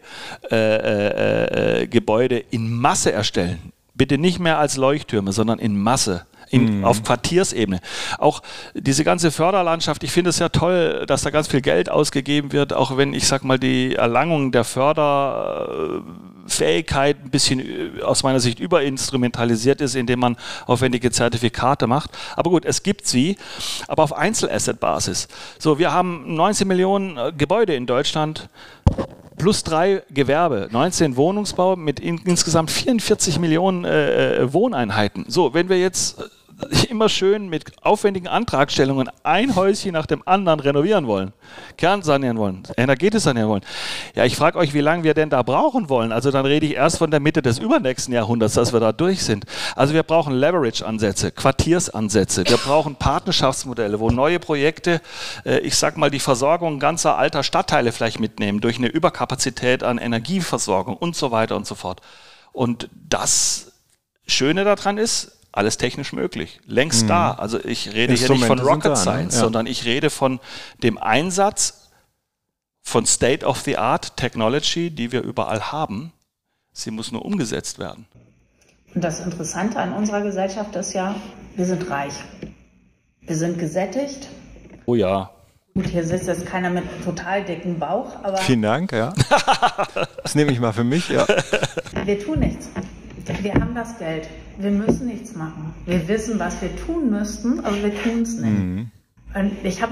äh, 0.50 0.56
äh, 0.56 1.82
äh, 1.82 1.86
Gebäude 1.86 2.38
in 2.50 2.70
Masse 2.70 3.12
erstellen. 3.12 3.72
Bitte 3.94 4.18
nicht 4.18 4.38
mehr 4.38 4.58
als 4.58 4.76
Leuchttürme, 4.76 5.32
sondern 5.32 5.58
in 5.58 5.78
Masse. 5.78 6.26
In, 6.52 6.78
mhm. 6.78 6.84
auf 6.84 7.02
Quartiersebene. 7.02 7.80
Auch 8.18 8.42
diese 8.74 9.04
ganze 9.04 9.30
Förderlandschaft, 9.30 10.04
ich 10.04 10.12
finde 10.12 10.28
es 10.30 10.38
ja 10.38 10.48
toll, 10.50 11.04
dass 11.06 11.22
da 11.22 11.30
ganz 11.30 11.48
viel 11.48 11.62
Geld 11.62 11.90
ausgegeben 11.90 12.52
wird, 12.52 12.74
auch 12.74 12.96
wenn 12.96 13.14
ich 13.14 13.26
sag 13.26 13.42
mal 13.42 13.58
die 13.58 13.94
Erlangung 13.94 14.52
der 14.52 14.64
Förderfähigkeit 14.64 17.16
ein 17.24 17.30
bisschen 17.30 17.60
äh, 17.60 18.02
aus 18.02 18.22
meiner 18.22 18.40
Sicht 18.40 18.60
überinstrumentalisiert 18.60 19.80
ist, 19.80 19.94
indem 19.94 20.20
man 20.20 20.36
aufwendige 20.66 21.10
Zertifikate 21.10 21.86
macht. 21.86 22.10
Aber 22.36 22.50
gut, 22.50 22.66
es 22.66 22.82
gibt 22.82 23.06
sie, 23.06 23.36
aber 23.88 24.02
auf 24.02 24.12
Einzelasset-Basis. 24.12 25.28
So, 25.58 25.78
wir 25.78 25.92
haben 25.92 26.34
19 26.34 26.68
Millionen 26.68 27.16
äh, 27.16 27.32
Gebäude 27.36 27.74
in 27.74 27.86
Deutschland 27.86 28.50
plus 29.42 29.64
drei 29.64 30.02
Gewerbe, 30.10 30.68
19 30.70 31.16
Wohnungsbau 31.16 31.76
mit 31.76 31.98
in, 31.98 32.18
insgesamt 32.18 32.70
44 32.70 33.38
Millionen 33.38 33.84
äh, 33.84 34.36
äh, 34.36 34.52
Wohneinheiten. 34.52 35.24
So, 35.28 35.54
wenn 35.54 35.68
wir 35.68 35.80
jetzt 35.80 36.22
immer 36.88 37.08
schön 37.08 37.48
mit 37.48 37.64
aufwendigen 37.82 38.28
Antragstellungen 38.28 39.10
ein 39.22 39.56
Häuschen 39.56 39.92
nach 39.92 40.06
dem 40.06 40.22
anderen 40.26 40.60
renovieren 40.60 41.06
wollen, 41.06 41.32
kernsanieren 41.76 42.38
wollen, 42.38 42.62
energetisch 42.76 43.22
sanieren 43.22 43.48
wollen. 43.48 43.62
Ja, 44.14 44.24
ich 44.24 44.36
frage 44.36 44.58
euch, 44.58 44.74
wie 44.74 44.80
lange 44.80 45.04
wir 45.04 45.14
denn 45.14 45.30
da 45.30 45.42
brauchen 45.42 45.88
wollen. 45.88 46.12
Also 46.12 46.30
dann 46.30 46.46
rede 46.46 46.66
ich 46.66 46.74
erst 46.74 46.98
von 46.98 47.10
der 47.10 47.20
Mitte 47.20 47.42
des 47.42 47.58
übernächsten 47.58 48.14
Jahrhunderts, 48.14 48.54
dass 48.54 48.72
wir 48.72 48.80
da 48.80 48.92
durch 48.92 49.22
sind. 49.22 49.44
Also 49.76 49.94
wir 49.94 50.02
brauchen 50.02 50.34
Leverage-Ansätze, 50.34 51.32
Quartiersansätze, 51.32 52.44
wir 52.46 52.56
brauchen 52.56 52.96
Partnerschaftsmodelle, 52.96 54.00
wo 54.00 54.10
neue 54.10 54.38
Projekte, 54.38 55.00
äh, 55.44 55.58
ich 55.58 55.76
sag 55.76 55.96
mal, 55.96 56.10
die 56.10 56.20
Versorgung 56.20 56.78
ganzer 56.78 57.18
alter 57.18 57.42
Stadtteile 57.42 57.92
vielleicht 57.92 58.20
mitnehmen, 58.20 58.60
durch 58.60 58.78
eine 58.78 58.88
Überkapazität 58.88 59.82
an 59.82 59.98
Energieversorgung 59.98 60.96
und 60.96 61.16
so 61.16 61.30
weiter 61.30 61.56
und 61.56 61.66
so 61.66 61.74
fort. 61.74 62.00
Und 62.52 62.88
das 63.08 63.72
Schöne 64.26 64.64
daran 64.64 64.98
ist, 64.98 65.41
alles 65.52 65.76
technisch 65.76 66.12
möglich. 66.12 66.60
Längst 66.66 67.04
mhm. 67.04 67.08
da. 67.08 67.32
Also 67.32 67.62
ich 67.62 67.92
rede 67.92 68.14
hier 68.14 68.30
nicht 68.30 68.44
von 68.44 68.58
Rocket 68.58 68.96
Science, 68.96 69.04
da, 69.04 69.16
ne? 69.16 69.24
ja. 69.24 69.40
sondern 69.40 69.66
ich 69.66 69.84
rede 69.84 70.10
von 70.10 70.40
dem 70.82 70.98
Einsatz 70.98 71.90
von 72.82 73.06
State-of-the-Art 73.06 74.16
Technology, 74.16 74.90
die 74.90 75.12
wir 75.12 75.22
überall 75.22 75.72
haben. 75.72 76.12
Sie 76.72 76.90
muss 76.90 77.12
nur 77.12 77.24
umgesetzt 77.24 77.78
werden. 77.78 78.06
Und 78.94 79.04
das 79.04 79.20
Interessante 79.20 79.78
an 79.78 79.92
unserer 79.92 80.22
Gesellschaft 80.22 80.74
ist 80.76 80.92
ja, 80.92 81.14
wir 81.56 81.66
sind 81.66 81.88
reich. 81.88 82.14
Wir 83.20 83.36
sind 83.36 83.58
gesättigt. 83.58 84.28
Oh 84.86 84.94
ja. 84.94 85.30
Gut, 85.74 85.86
hier 85.86 86.04
sitzt 86.04 86.26
jetzt 86.26 86.44
keiner 86.44 86.68
mit 86.68 86.84
total 87.04 87.44
dicken 87.44 87.78
Bauch, 87.78 88.16
aber. 88.22 88.36
Vielen 88.38 88.60
Dank, 88.60 88.92
ja. 88.92 89.14
das 90.22 90.34
nehme 90.34 90.52
ich 90.52 90.60
mal 90.60 90.72
für 90.72 90.84
mich, 90.84 91.08
ja. 91.08 91.26
Wir 92.04 92.18
tun 92.18 92.40
nichts. 92.40 92.68
Wir 93.26 93.54
haben 93.54 93.74
das 93.74 93.98
Geld. 93.98 94.28
Wir 94.58 94.70
müssen 94.70 95.06
nichts 95.06 95.34
machen. 95.34 95.74
Wir 95.86 96.06
wissen, 96.08 96.38
was 96.38 96.60
wir 96.60 96.74
tun 96.76 97.10
müssten, 97.10 97.60
aber 97.60 97.76
wir 97.82 98.02
tun 98.02 98.22
es 98.22 98.34
nicht. 98.34 98.58
Mhm. 98.58 98.90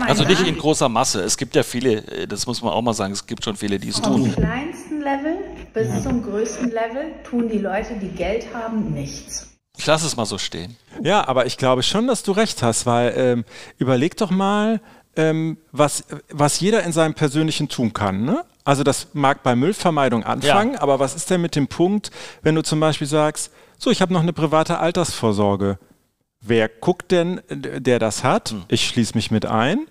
also 0.06 0.24
nicht 0.24 0.46
in 0.46 0.58
großer 0.58 0.88
Masse. 0.88 1.22
Es 1.22 1.36
gibt 1.36 1.54
ja 1.56 1.62
viele, 1.62 2.06
äh, 2.06 2.26
das 2.26 2.46
muss 2.46 2.62
man 2.62 2.72
auch 2.72 2.82
mal 2.82 2.94
sagen, 2.94 3.12
es 3.12 3.26
gibt 3.26 3.44
schon 3.44 3.56
viele, 3.56 3.78
die 3.78 3.88
es 3.88 4.00
tun. 4.00 4.32
Vom 4.32 4.32
kleinsten 4.32 5.00
Level 5.00 5.38
bis 5.72 5.88
ja. 5.88 6.00
zum 6.02 6.22
größten 6.22 6.68
Level 6.70 7.12
tun 7.24 7.48
die 7.48 7.58
Leute, 7.58 7.94
die 8.00 8.08
Geld 8.08 8.46
haben, 8.54 8.92
nichts. 8.92 9.50
Ich 9.78 9.86
lasse 9.86 10.06
es 10.06 10.14
mal 10.14 10.26
so 10.26 10.36
stehen. 10.36 10.76
Ja, 11.02 11.26
aber 11.26 11.46
ich 11.46 11.56
glaube 11.56 11.82
schon, 11.82 12.06
dass 12.06 12.22
du 12.22 12.32
recht 12.32 12.62
hast, 12.62 12.84
weil 12.84 13.14
ähm, 13.16 13.44
überleg 13.78 14.14
doch 14.16 14.30
mal, 14.30 14.82
ähm, 15.16 15.58
was, 15.72 16.04
was 16.30 16.60
jeder 16.60 16.82
in 16.82 16.92
seinem 16.92 17.14
persönlichen 17.14 17.68
tun 17.68 17.92
kann. 17.92 18.24
Ne? 18.24 18.44
Also 18.64 18.84
das 18.84 19.08
mag 19.12 19.42
bei 19.42 19.56
Müllvermeidung 19.56 20.24
anfangen, 20.24 20.74
ja. 20.74 20.80
aber 20.80 21.00
was 21.00 21.14
ist 21.14 21.30
denn 21.30 21.40
mit 21.40 21.56
dem 21.56 21.68
Punkt, 21.68 22.10
wenn 22.42 22.54
du 22.54 22.62
zum 22.62 22.80
Beispiel 22.80 23.06
sagst, 23.06 23.52
so, 23.78 23.90
ich 23.90 24.02
habe 24.02 24.12
noch 24.12 24.20
eine 24.20 24.34
private 24.34 24.78
Altersvorsorge. 24.78 25.78
Wer 26.42 26.68
guckt 26.68 27.12
denn, 27.12 27.40
der 27.48 27.98
das 27.98 28.24
hat? 28.24 28.50
Hm. 28.50 28.64
Ich 28.68 28.86
schließe 28.86 29.14
mich 29.14 29.30
mit 29.30 29.46
ein. 29.46 29.86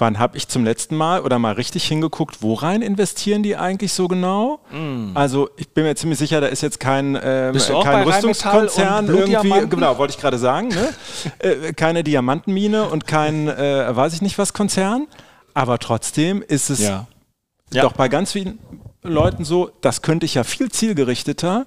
Wann 0.00 0.18
habe 0.18 0.36
ich 0.36 0.48
zum 0.48 0.64
letzten 0.64 0.96
Mal 0.96 1.20
oder 1.20 1.38
mal 1.38 1.52
richtig 1.52 1.84
hingeguckt, 1.84 2.42
wo 2.42 2.54
rein 2.54 2.80
investieren 2.80 3.42
die 3.42 3.56
eigentlich 3.56 3.92
so 3.92 4.08
genau? 4.08 4.60
Mm. 4.70 5.14
Also 5.14 5.50
ich 5.56 5.68
bin 5.70 5.84
mir 5.84 5.94
ziemlich 5.94 6.18
sicher, 6.18 6.40
da 6.40 6.46
ist 6.46 6.62
jetzt 6.62 6.80
kein, 6.80 7.18
ähm, 7.22 7.56
kein 7.82 8.08
Rüstungskonzern 8.08 9.08
irgendwie, 9.08 9.66
genau, 9.68 9.98
wollte 9.98 10.14
ich 10.14 10.20
gerade 10.20 10.38
sagen, 10.38 10.68
ne? 10.68 10.88
äh, 11.38 11.72
keine 11.74 12.02
Diamantenmine 12.02 12.88
und 12.88 13.06
kein, 13.06 13.48
äh, 13.48 13.94
weiß 13.94 14.14
ich 14.14 14.22
nicht 14.22 14.38
was, 14.38 14.52
Konzern. 14.54 15.06
Aber 15.52 15.78
trotzdem 15.78 16.42
ist 16.42 16.70
es 16.70 16.80
ja. 16.80 17.06
Ja. 17.72 17.82
doch 17.82 17.92
bei 17.92 18.08
ganz 18.08 18.32
vielen 18.32 18.58
Leuten 19.02 19.44
so, 19.44 19.70
das 19.80 20.02
könnte 20.02 20.26
ich 20.26 20.34
ja 20.34 20.44
viel 20.44 20.70
zielgerichteter 20.70 21.66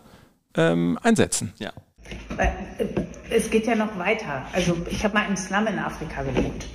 ähm, 0.56 0.98
einsetzen. 1.04 1.54
Ja. 1.60 1.72
Äh, 2.38 2.50
es 3.30 3.50
geht 3.50 3.68
ja 3.68 3.76
noch 3.76 3.98
weiter. 3.98 4.46
Also 4.54 4.78
ich 4.90 5.04
habe 5.04 5.14
mal 5.16 5.28
im 5.28 5.36
Slum 5.36 5.68
in 5.68 5.80
Afrika 5.80 6.24
gewohnt. 6.24 6.66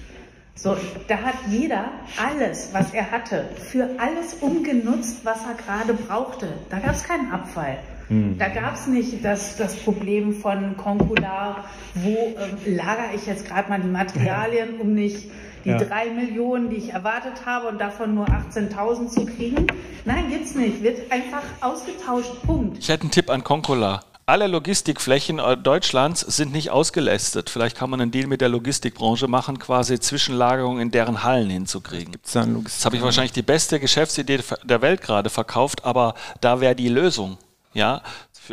So, 0.60 0.76
da 1.06 1.18
hat 1.18 1.36
jeder 1.48 1.84
alles, 2.20 2.70
was 2.72 2.92
er 2.92 3.12
hatte, 3.12 3.44
für 3.70 3.88
alles 3.98 4.34
umgenutzt, 4.40 5.24
was 5.24 5.38
er 5.46 5.54
gerade 5.54 5.94
brauchte. 5.94 6.48
Da 6.68 6.80
gab 6.80 6.96
es 6.96 7.04
keinen 7.04 7.30
Abfall. 7.30 7.78
Hm. 8.08 8.38
Da 8.38 8.48
gab 8.48 8.74
es 8.74 8.88
nicht 8.88 9.24
das, 9.24 9.56
das 9.56 9.76
Problem 9.76 10.32
von 10.32 10.76
Konkular, 10.76 11.64
wo 11.94 12.34
äh, 12.66 12.74
lagere 12.74 13.14
ich 13.14 13.24
jetzt 13.26 13.46
gerade 13.46 13.68
mal 13.68 13.80
die 13.80 13.88
Materialien, 13.88 14.80
um 14.80 14.94
nicht 14.94 15.30
die 15.64 15.70
ja. 15.70 15.78
drei 15.78 16.10
Millionen, 16.10 16.70
die 16.70 16.76
ich 16.76 16.92
erwartet 16.92 17.46
habe 17.46 17.68
und 17.68 17.80
davon 17.80 18.16
nur 18.16 18.26
18.000 18.26 19.10
zu 19.10 19.26
kriegen. 19.26 19.64
Nein, 20.04 20.28
gibt's 20.28 20.56
nicht. 20.56 20.82
Wird 20.82 21.12
einfach 21.12 21.42
ausgetauscht. 21.60 22.42
Punkt. 22.44 22.78
Ich 22.78 22.88
hätte 22.88 23.02
einen 23.02 23.12
Tipp 23.12 23.30
an 23.30 23.44
Concola. 23.44 24.02
Alle 24.28 24.46
Logistikflächen 24.46 25.38
äh, 25.38 25.56
Deutschlands 25.56 26.20
sind 26.20 26.52
nicht 26.52 26.68
ausgelästet. 26.70 27.48
Vielleicht 27.48 27.78
kann 27.78 27.88
man 27.88 27.98
einen 27.98 28.10
Deal 28.10 28.26
mit 28.26 28.42
der 28.42 28.50
Logistikbranche 28.50 29.26
machen, 29.26 29.58
quasi 29.58 29.98
Zwischenlagerung 29.98 30.80
in 30.80 30.90
deren 30.90 31.22
Hallen 31.22 31.48
hinzukriegen. 31.48 32.12
Gibt's 32.12 32.32
da 32.32 32.44
Jetzt 32.44 32.84
habe 32.84 32.96
ich 32.96 33.02
wahrscheinlich 33.02 33.32
die 33.32 33.40
beste 33.40 33.80
Geschäftsidee 33.80 34.40
der 34.64 34.82
Welt 34.82 35.00
gerade 35.00 35.30
verkauft, 35.30 35.86
aber 35.86 36.12
da 36.42 36.60
wäre 36.60 36.74
die 36.76 36.90
Lösung. 36.90 37.38
Ja, 37.72 38.02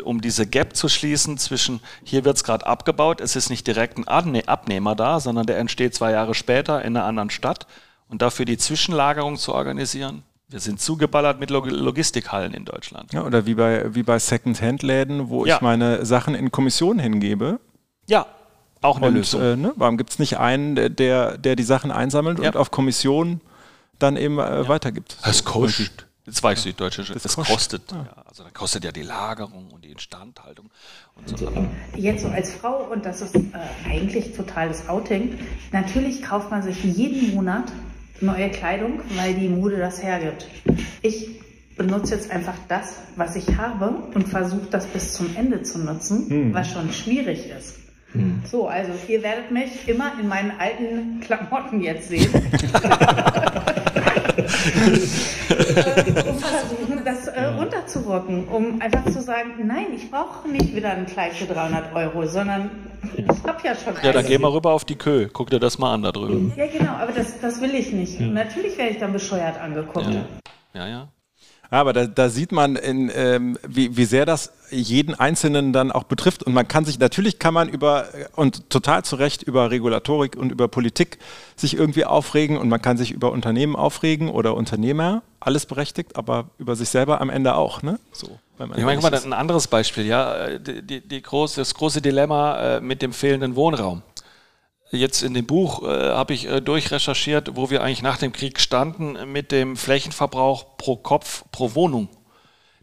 um 0.02 0.22
diese 0.22 0.46
Gap 0.46 0.74
zu 0.74 0.88
schließen 0.88 1.36
zwischen, 1.36 1.80
hier 2.04 2.24
wird 2.24 2.38
es 2.38 2.44
gerade 2.44 2.66
abgebaut, 2.66 3.20
es 3.20 3.36
ist 3.36 3.50
nicht 3.50 3.66
direkt 3.66 3.98
ein 3.98 4.08
Abnehmer 4.08 4.94
da, 4.94 5.20
sondern 5.20 5.44
der 5.44 5.58
entsteht 5.58 5.94
zwei 5.94 6.12
Jahre 6.12 6.34
später 6.34 6.80
in 6.86 6.96
einer 6.96 7.04
anderen 7.04 7.28
Stadt 7.28 7.66
und 8.08 8.22
dafür 8.22 8.46
die 8.46 8.56
Zwischenlagerung 8.56 9.36
zu 9.36 9.54
organisieren. 9.54 10.22
Wir 10.48 10.60
sind 10.60 10.80
zugeballert 10.80 11.40
mit 11.40 11.50
Logistikhallen 11.50 12.54
in 12.54 12.64
Deutschland. 12.64 13.12
Ja, 13.12 13.24
oder 13.24 13.46
wie 13.46 13.54
bei, 13.54 13.94
wie 13.94 14.04
bei 14.04 14.18
Second-Hand-Läden, 14.18 15.28
wo 15.28 15.44
ja. 15.44 15.56
ich 15.56 15.60
meine 15.60 16.06
Sachen 16.06 16.36
in 16.36 16.52
Kommission 16.52 17.00
hingebe. 17.00 17.58
Ja, 18.06 18.26
auch 18.80 18.98
eine 18.98 19.08
und, 19.08 19.14
Lösung. 19.14 19.42
Äh, 19.42 19.56
ne, 19.56 19.72
warum 19.76 19.96
gibt 19.96 20.10
es 20.10 20.18
nicht 20.18 20.38
einen, 20.38 20.94
der, 20.94 21.38
der 21.38 21.56
die 21.56 21.62
Sachen 21.62 21.90
einsammelt 21.90 22.38
ja. 22.38 22.48
und 22.48 22.56
auf 22.56 22.70
Kommission 22.70 23.40
dann 23.98 24.16
eben 24.16 24.38
äh, 24.38 24.42
ja. 24.42 24.68
weitergibt? 24.68 25.16
Es 25.24 25.44
kostet. 25.44 26.06
Jetzt 26.26 26.42
weiß 26.42 26.66
ich 26.66 26.74
Deutsche. 26.74 27.04
Das, 27.04 27.22
das 27.22 27.36
kostet. 27.36 27.92
Ja. 27.92 28.06
also 28.24 28.42
da 28.42 28.50
kostet 28.50 28.84
ja 28.84 28.90
die 28.90 29.02
Lagerung 29.02 29.70
und 29.70 29.84
die 29.84 29.92
Instandhaltung 29.92 30.70
und 31.14 31.28
so 31.28 31.46
weiter. 31.46 31.68
Jetzt 31.96 32.22
so 32.22 32.28
als 32.28 32.52
Frau, 32.52 32.84
und 32.90 33.04
das 33.04 33.22
ist 33.22 33.36
äh, 33.36 33.42
eigentlich 33.88 34.36
totales 34.36 34.88
Outing, 34.88 35.38
natürlich 35.72 36.22
kauft 36.22 36.50
man 36.50 36.62
sich 36.62 36.82
jeden 36.82 37.34
Monat 37.34 37.70
neue 38.20 38.50
Kleidung, 38.50 39.00
weil 39.16 39.34
die 39.34 39.48
Mode 39.48 39.78
das 39.78 40.02
hergibt. 40.02 40.48
Ich 41.02 41.40
benutze 41.76 42.14
jetzt 42.14 42.30
einfach 42.30 42.54
das, 42.68 43.02
was 43.16 43.36
ich 43.36 43.56
habe 43.56 43.88
und 44.14 44.28
versuche 44.28 44.66
das 44.70 44.86
bis 44.86 45.12
zum 45.12 45.36
Ende 45.36 45.62
zu 45.62 45.78
nutzen, 45.78 46.28
hm. 46.28 46.54
was 46.54 46.70
schon 46.70 46.92
schwierig 46.92 47.50
ist. 47.50 47.76
Hm. 48.12 48.40
So, 48.50 48.68
also 48.68 48.92
ihr 49.08 49.22
werdet 49.22 49.50
mich 49.50 49.86
immer 49.86 50.12
in 50.20 50.28
meinen 50.28 50.52
alten 50.58 51.20
Klamotten 51.20 51.82
jetzt 51.82 52.08
sehen. 52.08 52.30
um 56.26 56.38
versuchen, 56.38 56.95
runterzurocken, 57.86 58.48
um 58.48 58.80
einfach 58.80 59.04
zu 59.06 59.22
sagen, 59.22 59.66
nein, 59.66 59.86
ich 59.94 60.10
brauche 60.10 60.48
nicht 60.48 60.74
wieder 60.74 60.90
ein 60.90 61.06
Kleid 61.06 61.34
für 61.34 61.46
300 61.46 61.94
Euro, 61.94 62.26
sondern 62.26 62.70
ich 63.16 63.26
habe 63.26 63.58
ja 63.64 63.74
schon 63.74 63.94
Ja, 64.02 64.12
dann 64.12 64.26
geh 64.26 64.38
mal 64.38 64.50
rüber 64.50 64.72
auf 64.72 64.84
die 64.84 64.96
Kö, 64.96 65.28
guck 65.32 65.50
dir 65.50 65.60
das 65.60 65.78
mal 65.78 65.94
an 65.94 66.02
da 66.02 66.12
drüben. 66.12 66.52
Ja, 66.56 66.66
genau, 66.66 66.92
aber 66.92 67.12
das, 67.12 67.40
das 67.40 67.60
will 67.60 67.74
ich 67.74 67.92
nicht. 67.92 68.20
Ja. 68.20 68.26
Natürlich 68.26 68.76
werde 68.76 68.92
ich 68.92 68.98
dann 68.98 69.12
bescheuert 69.12 69.58
angeguckt. 69.60 70.06
Ja, 70.06 70.24
ja. 70.74 70.88
ja. 70.88 71.08
Aber 71.68 71.92
da, 71.92 72.06
da 72.06 72.28
sieht 72.28 72.52
man, 72.52 72.76
in, 72.76 73.10
ähm, 73.14 73.58
wie, 73.66 73.96
wie 73.96 74.04
sehr 74.04 74.24
das 74.24 74.52
jeden 74.70 75.14
Einzelnen 75.14 75.72
dann 75.72 75.92
auch 75.92 76.04
betrifft. 76.04 76.42
Und 76.42 76.52
man 76.52 76.66
kann 76.68 76.84
sich, 76.84 76.98
natürlich 76.98 77.38
kann 77.38 77.54
man 77.54 77.68
über, 77.68 78.06
und 78.34 78.70
total 78.70 79.04
zu 79.04 79.16
Recht, 79.16 79.42
über 79.42 79.70
Regulatorik 79.70 80.36
und 80.36 80.50
über 80.50 80.68
Politik 80.68 81.18
sich 81.56 81.76
irgendwie 81.76 82.04
aufregen 82.04 82.58
und 82.58 82.68
man 82.68 82.82
kann 82.82 82.96
sich 82.96 83.12
über 83.12 83.32
Unternehmen 83.32 83.76
aufregen 83.76 84.28
oder 84.28 84.54
Unternehmer, 84.54 85.22
alles 85.40 85.66
berechtigt, 85.66 86.16
aber 86.16 86.50
über 86.58 86.76
sich 86.76 86.88
selber 86.88 87.20
am 87.20 87.30
Ende 87.30 87.54
auch. 87.54 87.82
Ne? 87.82 87.98
So, 88.12 88.38
ich 88.76 88.84
meine, 88.84 89.00
mal 89.00 89.14
ein 89.14 89.32
anderes 89.32 89.68
Beispiel, 89.68 90.06
ja, 90.06 90.58
die, 90.58 90.82
die, 90.82 91.00
die 91.00 91.22
große, 91.22 91.60
das 91.60 91.74
große 91.74 92.02
Dilemma 92.02 92.76
äh, 92.76 92.80
mit 92.80 93.02
dem 93.02 93.12
fehlenden 93.12 93.56
Wohnraum 93.56 94.02
jetzt 94.90 95.22
in 95.22 95.34
dem 95.34 95.46
Buch 95.46 95.82
äh, 95.82 96.10
habe 96.10 96.34
ich 96.34 96.46
äh, 96.46 96.60
durchrecherchiert, 96.60 97.56
wo 97.56 97.70
wir 97.70 97.82
eigentlich 97.82 98.02
nach 98.02 98.18
dem 98.18 98.32
Krieg 98.32 98.60
standen 98.60 99.32
mit 99.32 99.52
dem 99.52 99.76
Flächenverbrauch 99.76 100.76
pro 100.76 100.96
Kopf 100.96 101.44
pro 101.52 101.74
Wohnung. 101.74 102.08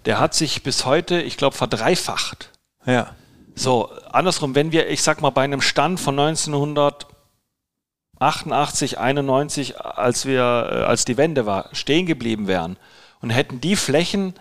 Der 0.06 0.20
hat 0.20 0.34
sich 0.34 0.64
bis 0.64 0.86
heute, 0.86 1.22
ich 1.22 1.38
glaube, 1.38 1.56
verdreifacht. 1.56 2.50
Ja. 2.86 3.16
So, 3.56 3.90
andersrum, 4.12 4.56
wenn 4.56 4.72
wir, 4.72 4.90
ich 4.90 5.04
sag 5.04 5.22
mal, 5.22 5.30
bei 5.30 5.44
einem 5.44 5.62
Stand 5.62 6.00
von 6.00 6.20
1988, 6.20 9.00
91, 9.00 9.80
als 9.80 10.26
wir, 10.26 10.42
äh, 10.42 10.84
als 10.84 11.06
die 11.06 11.18
Wende 11.18 11.46
war, 11.46 11.70
stehen 11.74 12.06
geblieben 12.06 12.48
wären 12.48 12.78
und 13.22 13.30
hätten 13.30 13.62
die 13.62 13.76
Flächen 13.76 14.34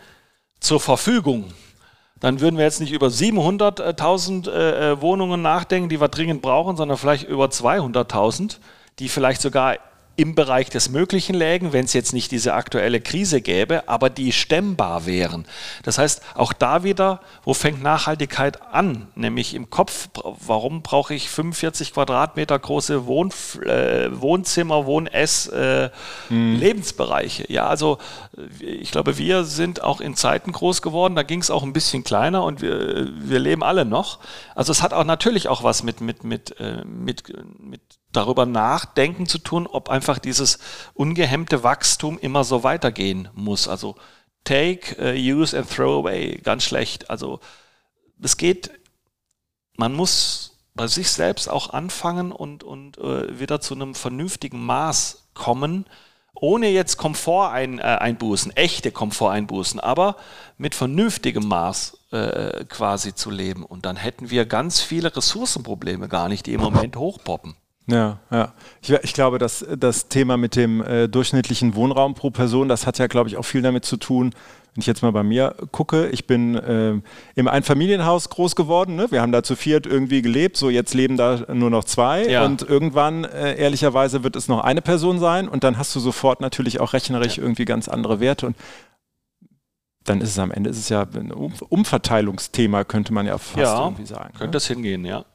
zur 0.61 0.81
Verfügung, 0.81 1.53
dann 2.21 2.41
würden 2.41 2.57
wir 2.57 2.65
jetzt 2.65 2.81
nicht 2.81 2.93
über 2.93 3.09
700.000 3.09 4.49
äh, 4.49 4.93
äh, 4.93 5.01
Wohnungen 5.01 5.43
nachdenken, 5.43 5.89
die 5.89 6.01
wir 6.01 6.09
dringend 6.09 6.41
brauchen, 6.41 6.77
sondern 6.77 6.97
vielleicht 6.97 7.29
über 7.29 7.47
200.000, 7.47 8.59
die 8.99 9.09
vielleicht 9.09 9.43
sogar 9.43 9.77
im 10.17 10.35
Bereich 10.35 10.69
des 10.69 10.91
Möglichen 10.91 11.35
lägen, 11.35 11.73
wenn 11.73 11.87
es 11.87 11.95
jetzt 11.95 12.13
nicht 12.13 12.31
diese 12.33 12.53
aktuelle 12.53 13.01
Krise 13.01 13.41
gäbe, 13.41 13.89
aber 13.89 14.11
die 14.11 14.33
stemmbar 14.33 15.07
wären. 15.07 15.47
Das 15.85 15.97
heißt, 15.97 16.23
auch 16.35 16.53
da 16.53 16.85
wieder, 16.85 17.21
wo 17.45 17.55
fängt 17.55 17.83
Nachhaltigkeit 17.83 18.61
an? 18.73 19.09
Nämlich 19.15 19.55
im 19.55 19.71
Kopf, 19.71 20.09
warum 20.23 20.83
brauche 20.83 21.15
ich 21.15 21.31
45 21.31 21.95
Quadratmeter 21.95 22.59
große 22.59 23.07
Wohn, 23.07 23.31
äh, 23.65 24.09
Wohnzimmer, 24.13 24.85
Wohn-Ess, 24.85 25.47
äh, 25.47 25.91
hm. 26.29 26.57
Lebensbereiche? 26.59 27.51
Ja, 27.51 27.67
also 27.67 27.97
ich 28.61 28.91
glaube, 28.91 29.17
wir 29.17 29.45
sind 29.45 29.83
auch 29.83 30.03
in 30.03 30.15
Zeiten 30.15 30.53
groß 30.53 30.83
geworden, 30.83 31.17
da 31.17 31.23
ging 31.23 31.41
es 31.41 31.51
auch 31.51 31.63
ein 31.63 31.73
bisschen 31.73 32.05
kleiner 32.05 32.45
und 32.45 32.61
wir, 32.61 33.09
wir 33.15 33.39
leben 33.39 33.63
alle 33.63 33.87
noch. 33.87 34.19
Also 34.55 34.73
es 34.73 34.83
hat 34.83 34.93
auch 34.93 35.05
natürlich 35.05 35.49
auch 35.49 35.63
was 35.63 35.83
mit, 35.83 36.03
mit, 36.03 36.23
mit, 36.23 36.61
äh, 36.61 36.85
mit, 36.85 37.33
mit 37.59 37.81
darüber 38.13 38.47
nachdenken 38.47 39.27
zu 39.27 39.39
tun, 39.39 39.67
ob 39.67 39.89
einfach 39.89 40.19
dieses 40.19 40.59
ungehemmte 40.95 41.63
Wachstum 41.63 42.19
immer 42.19 42.45
so 42.45 42.63
weitergehen 42.63 43.29
muss. 43.35 43.69
Also 43.69 43.97
take, 44.45 44.97
uh, 45.01 45.15
use 45.17 45.57
and 45.57 45.69
throw 45.69 46.05
away, 46.05 46.37
ganz 46.43 46.65
schlecht. 46.65 47.11
Also 47.11 47.41
es 48.21 48.37
geht, 48.37 48.71
man 49.77 49.93
muss 49.93 50.59
bei 50.75 50.87
sich 50.87 51.11
selbst 51.11 51.49
auch 51.49 51.71
anfangen 51.71 52.33
und, 52.33 52.65
und 52.65 52.99
äh, 52.99 53.39
wieder 53.39 53.61
zu 53.61 53.75
einem 53.75 53.95
vernünftigen 53.95 54.65
Maß 54.65 55.29
kommen, 55.35 55.87
ohne 56.35 56.69
jetzt 56.69 56.97
Komfort 56.97 57.51
ein, 57.51 57.79
äh, 57.79 58.15
echte 58.55 58.91
Komfort 58.91 59.33
einbußen, 59.33 59.81
aber 59.81 60.17
mit 60.57 60.75
vernünftigem 60.75 61.47
Maß 61.47 61.99
äh, 62.11 62.65
quasi 62.65 63.15
zu 63.15 63.31
leben. 63.31 63.65
Und 63.65 63.85
dann 63.85 63.97
hätten 63.97 64.31
wir 64.31 64.47
ganz 64.47 64.81
viele 64.81 65.15
Ressourcenprobleme 65.15 66.09
gar 66.09 66.29
nicht, 66.29 66.47
die 66.47 66.55
im 66.55 66.63
Moment 66.63 66.97
hochpoppen. 66.97 67.55
Ja, 67.87 68.19
ja. 68.31 68.53
Ich, 68.81 68.91
ich, 68.91 69.13
glaube, 69.13 69.39
dass 69.39 69.67
das 69.77 70.09
Thema 70.09 70.37
mit 70.37 70.55
dem 70.57 70.83
äh, 70.83 71.09
durchschnittlichen 71.09 71.75
Wohnraum 71.75 72.15
pro 72.15 72.31
Person, 72.31 72.69
das 72.69 72.87
hat 72.87 72.99
ja, 72.99 73.09
glaube 73.09 73.29
ich, 73.29 73.37
auch 73.37 73.45
viel 73.45 73.63
damit 73.63 73.85
zu 73.85 73.97
tun, 73.97 74.33
wenn 74.75 74.81
ich 74.81 74.87
jetzt 74.87 75.03
mal 75.03 75.13
bei 75.13 75.23
mir 75.23 75.55
gucke, 75.71 76.09
ich 76.09 76.27
bin 76.27 76.55
äh, 76.55 76.95
im 77.35 77.49
Einfamilienhaus 77.49 78.31
groß 78.31 78.57
geworden. 78.57 78.97
Ne? 78.97 79.11
Wir 79.11 79.21
haben 79.21 79.33
da 79.33 79.43
zu 79.43 79.55
viert 79.55 79.87
irgendwie 79.87 80.23
gelebt. 80.23 80.57
So, 80.57 80.71
jetzt 80.71 80.95
leben 80.95 81.19
da 81.19 81.45
nur 81.53 81.69
noch 81.69 81.85
zwei. 81.85 82.27
Ja. 82.27 82.47
Und 82.47 82.63
irgendwann, 82.63 83.25
äh, 83.25 83.55
ehrlicherweise, 83.57 84.25
wird 84.25 84.35
es 84.35 84.49
noch 84.49 84.61
eine 84.61 84.81
Person 84.81 85.19
sein. 85.19 85.47
Und 85.47 85.63
dann 85.63 85.77
hast 85.77 85.95
du 85.95 86.01
sofort 86.01 86.41
natürlich 86.41 86.81
auch 86.81 86.95
rechnerisch 86.95 87.37
ja. 87.37 87.43
irgendwie 87.43 87.67
ganz 87.67 87.87
andere 87.87 88.19
Werte. 88.21 88.47
Und 88.47 88.57
dann 90.05 90.23
ist 90.23 90.31
es 90.31 90.39
am 90.39 90.51
Ende 90.51 90.71
ist 90.71 90.79
es 90.79 90.89
ja 90.89 91.03
ein 91.03 91.33
Umverteilungsthema, 91.33 92.85
könnte 92.85 93.13
man 93.13 93.27
ja 93.27 93.37
fast 93.37 93.59
ja, 93.59 93.85
irgendwie 93.85 94.07
sagen. 94.07 94.31
Könnte 94.33 94.47
ne? 94.47 94.53
das 94.53 94.67
hingehen, 94.67 95.05
ja. 95.05 95.27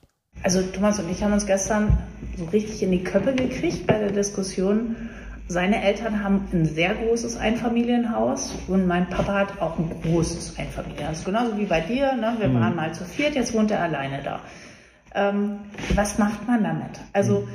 Also 0.44 0.62
Thomas 0.62 1.00
und 1.00 1.10
ich 1.10 1.24
haben 1.24 1.34
uns 1.34 1.46
gestern 1.46 1.98
so 2.38 2.46
richtig 2.46 2.84
in 2.84 2.91
die 2.91 3.03
Köpfe 3.03 3.34
gekriegt 3.34 3.88
bei 3.88 3.98
der 3.98 4.12
Diskussion. 4.12 4.96
Seine 5.50 5.82
Eltern 5.82 6.24
haben 6.24 6.48
ein 6.51 6.65
sehr 6.65 6.94
großes 6.94 7.38
Einfamilienhaus 7.38 8.53
und 8.67 8.86
mein 8.86 9.10
Papa 9.10 9.34
hat 9.34 9.62
auch 9.62 9.79
ein 9.79 9.89
großes 10.03 10.58
Einfamilienhaus. 10.58 11.24
Genauso 11.24 11.58
wie 11.58 11.65
bei 11.65 11.82
dir. 11.82 12.13
Ne? 12.15 12.36
Wir 12.39 12.50
mhm. 12.50 12.60
waren 12.60 12.75
mal 12.75 12.94
zu 12.94 13.06
viert, 13.06 13.36
jetzt 13.36 13.53
wohnt 13.53 13.72
er 13.72 13.82
alleine 13.82 14.22
da. 14.24 14.41
Ähm, 15.15 15.60
was 15.96 16.17
macht 16.17 16.48
man 16.48 16.63
damit? 16.63 17.00
Also 17.13 17.48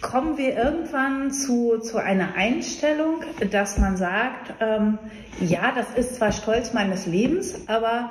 kommen 0.00 0.38
wir 0.38 0.56
irgendwann 0.56 1.32
zu, 1.32 1.78
zu 1.78 1.98
einer 1.98 2.34
Einstellung, 2.34 3.22
dass 3.50 3.78
man 3.78 3.96
sagt, 3.96 4.54
ähm, 4.60 4.98
ja, 5.40 5.72
das 5.74 5.86
ist 5.96 6.16
zwar 6.16 6.32
Stolz 6.32 6.72
meines 6.72 7.06
Lebens, 7.06 7.68
aber 7.68 8.10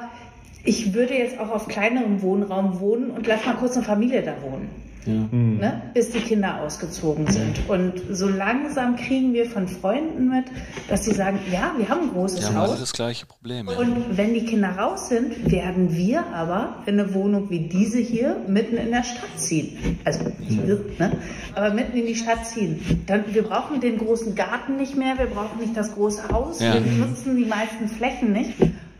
ich 0.67 0.93
würde 0.93 1.13
jetzt 1.13 1.39
auch 1.39 1.49
auf 1.49 1.67
kleinerem 1.67 2.21
Wohnraum 2.21 2.81
wohnen 2.81 3.11
und 3.11 3.25
lass 3.25 3.45
mal 3.45 3.55
kurz 3.55 3.75
eine 3.75 3.85
Familie 3.85 4.21
da 4.21 4.33
wohnen. 4.41 4.69
Ja. 5.05 5.13
Mhm. 5.13 5.59
Ne, 5.59 5.81
bis 5.93 6.09
die 6.09 6.19
Kinder 6.19 6.59
ausgezogen 6.61 7.27
sind. 7.27 7.69
Und 7.69 7.93
so 8.11 8.27
langsam 8.27 8.97
kriegen 8.97 9.33
wir 9.33 9.45
von 9.45 9.69
Freunden 9.69 10.27
mit, 10.27 10.47
dass 10.89 11.05
sie 11.05 11.13
sagen, 11.13 11.39
ja, 11.49 11.71
wir 11.77 11.87
haben 11.87 12.09
ein 12.09 12.11
großes 12.11 12.49
ja, 12.49 12.55
Haus. 12.55 12.71
Das 12.71 12.79
das 12.81 12.91
gleiche 12.91 13.25
Problem. 13.25 13.69
Ja. 13.69 13.77
Und 13.77 14.17
wenn 14.17 14.33
die 14.33 14.43
Kinder 14.43 14.71
raus 14.71 15.07
sind, 15.07 15.49
werden 15.49 15.95
wir 15.95 16.25
aber 16.33 16.83
in 16.87 16.99
eine 16.99 17.13
Wohnung 17.13 17.49
wie 17.49 17.69
diese 17.69 17.99
hier 17.99 18.35
mitten 18.49 18.75
in 18.75 18.91
der 18.91 19.03
Stadt 19.03 19.29
ziehen. 19.37 19.97
Also, 20.03 20.25
ne, 20.25 21.11
aber 21.55 21.73
mitten 21.73 21.95
in 21.95 22.05
die 22.05 22.15
Stadt 22.15 22.45
ziehen. 22.45 23.03
Dann, 23.05 23.23
wir 23.33 23.43
brauchen 23.43 23.79
den 23.79 23.99
großen 23.99 24.35
Garten 24.35 24.75
nicht 24.75 24.97
mehr, 24.97 25.17
wir 25.17 25.27
brauchen 25.27 25.61
nicht 25.61 25.77
das 25.77 25.93
große 25.93 26.27
Haus, 26.27 26.59
wir 26.59 26.81
nutzen 26.81 27.37
die 27.37 27.45
meisten 27.45 27.87
Flächen 27.87 28.33
nicht. 28.33 28.55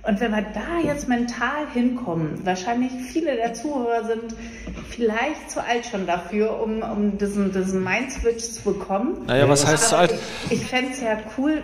Und 0.08 0.22
wenn 0.22 0.32
wir 0.32 0.46
da 0.54 0.80
jetzt 0.82 1.10
mental 1.10 1.68
hinkommen, 1.74 2.40
wahrscheinlich 2.46 2.94
viele 3.12 3.36
der 3.36 3.54
Zuhörer 3.54 4.06
sind 4.06 4.36
vielleicht 4.90 5.52
zu 5.52 5.62
alt 5.62 5.86
schon 5.86 6.08
dafür, 6.08 6.62
um, 6.62 6.82
um 6.82 7.18
diesen, 7.18 7.52
diesen 7.52 7.84
Mindswitch 7.84 8.44
zu 8.44 8.62
bekommen. 8.62 9.26
Naja, 9.28 9.50
was 9.50 9.68
heißt 9.68 9.90
zu 9.90 9.98
alt? 9.98 10.14
Ich, 10.46 10.62
ich 10.62 10.66
fände 10.66 10.92
es 10.94 11.02
ja 11.02 11.18
cool, 11.38 11.62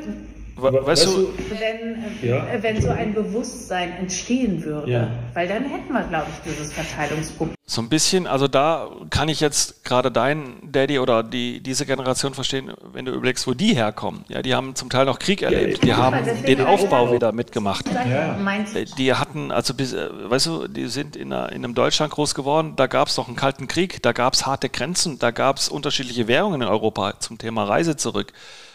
weißt 0.55 1.05
du, 1.05 1.29
wenn, 1.49 2.27
ja. 2.27 2.45
wenn 2.61 2.81
so 2.81 2.89
ein 2.89 3.13
Bewusstsein 3.13 3.93
entstehen 3.93 4.63
würde. 4.63 4.91
Ja. 4.91 5.11
Weil 5.33 5.47
dann 5.47 5.65
hätten 5.65 5.91
wir, 5.91 6.03
glaube 6.03 6.27
ich, 6.31 6.51
dieses 6.51 6.73
Verteilungsproblem. 6.73 7.55
So 7.65 7.81
ein 7.81 7.89
bisschen, 7.89 8.27
also 8.27 8.47
da 8.47 8.89
kann 9.09 9.29
ich 9.29 9.39
jetzt 9.39 9.83
gerade 9.85 10.11
deinen 10.11 10.71
Daddy 10.71 10.99
oder 10.99 11.23
die, 11.23 11.61
diese 11.61 11.85
Generation 11.85 12.33
verstehen, 12.33 12.71
wenn 12.91 13.05
du 13.05 13.13
überlegst, 13.13 13.47
wo 13.47 13.53
die 13.53 13.73
herkommen. 13.73 14.25
Ja, 14.27 14.41
die 14.41 14.53
haben 14.53 14.75
zum 14.75 14.89
Teil 14.89 15.05
noch 15.05 15.17
Krieg 15.17 15.41
erlebt. 15.41 15.83
Die 15.83 15.93
haben 15.93 16.17
den 16.45 16.61
Aufbau 16.61 17.13
wieder 17.13 17.31
mitgemacht. 17.31 17.85
Ja. 17.89 18.37
Äh, 18.73 18.85
die 18.97 19.13
hatten, 19.13 19.51
also, 19.51 19.73
äh, 19.73 20.29
weißt 20.29 20.45
du, 20.45 20.67
die 20.67 20.87
sind 20.87 21.15
in, 21.15 21.31
einer, 21.31 21.51
in 21.51 21.63
einem 21.63 21.73
Deutschland 21.73 22.11
groß 22.11 22.35
geworden, 22.35 22.73
da 22.75 22.87
gab 22.87 23.07
es 23.07 23.17
noch 23.17 23.27
einen 23.27 23.37
Kalten 23.37 23.67
Krieg, 23.67 24.01
da 24.03 24.11
gab 24.11 24.33
es 24.33 24.45
harte 24.45 24.69
Grenzen, 24.69 25.17
da 25.19 25.31
gab 25.31 25.57
es 25.57 25.69
unterschiedliche 25.69 26.27
Währungen 26.27 26.61
in 26.61 26.67
Europa 26.67 27.19
zum 27.19 27.37
Thema 27.37 27.63
Reise 27.63 27.95
zurück. 27.95 28.33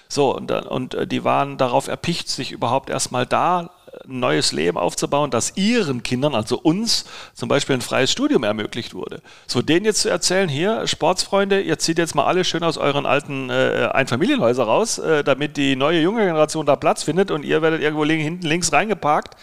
So, 0.09 0.35
und, 0.35 0.51
und 0.51 0.95
äh, 0.95 1.07
die 1.07 1.25
waren 1.25 1.59
darauf 1.59 1.89
erpicht, 1.89 2.29
sich 2.29 2.53
überhaupt 2.53 2.91
erstmal 2.91 3.27
da 3.27 3.71
ein 4.05 4.21
neues 4.21 4.53
Leben 4.53 4.79
aufzubauen, 4.79 5.31
das 5.31 5.57
ihren 5.57 6.03
Kindern, 6.03 6.35
also 6.35 6.59
uns, 6.59 7.05
zum 7.35 7.49
Beispiel 7.49 7.77
ein 7.77 7.81
freies 7.81 8.11
Studium 8.11 8.45
ermöglicht 8.45 8.95
wurde. 8.95 9.23
So, 9.47 9.63
denen 9.63 9.85
jetzt 9.85 10.03
zu 10.03 10.11
erzählen, 10.11 10.49
hier, 10.49 10.87
Sportsfreunde, 10.87 11.61
ihr 11.61 11.79
zieht 11.79 11.99
jetzt 11.99 12.15
mal 12.15 12.25
alle 12.25 12.45
schön 12.45 12.63
aus 12.63 12.79
euren 12.79 13.07
alten 13.07 13.51
äh, 13.51 13.89
Einfamilienhäuser 13.93 14.65
raus, 14.65 14.99
äh, 14.99 15.25
damit 15.25 15.57
die 15.57 15.77
neue 15.77 16.01
junge 16.01 16.25
Generation 16.25 16.67
da 16.67 16.77
Platz 16.77 17.03
findet 17.03 17.31
und 17.31 17.45
ihr 17.45 17.63
werdet 17.63 17.83
irgendwo 17.83 18.05
hinten 18.05 18.47
links 18.47 18.73
reingeparkt. 18.73 19.35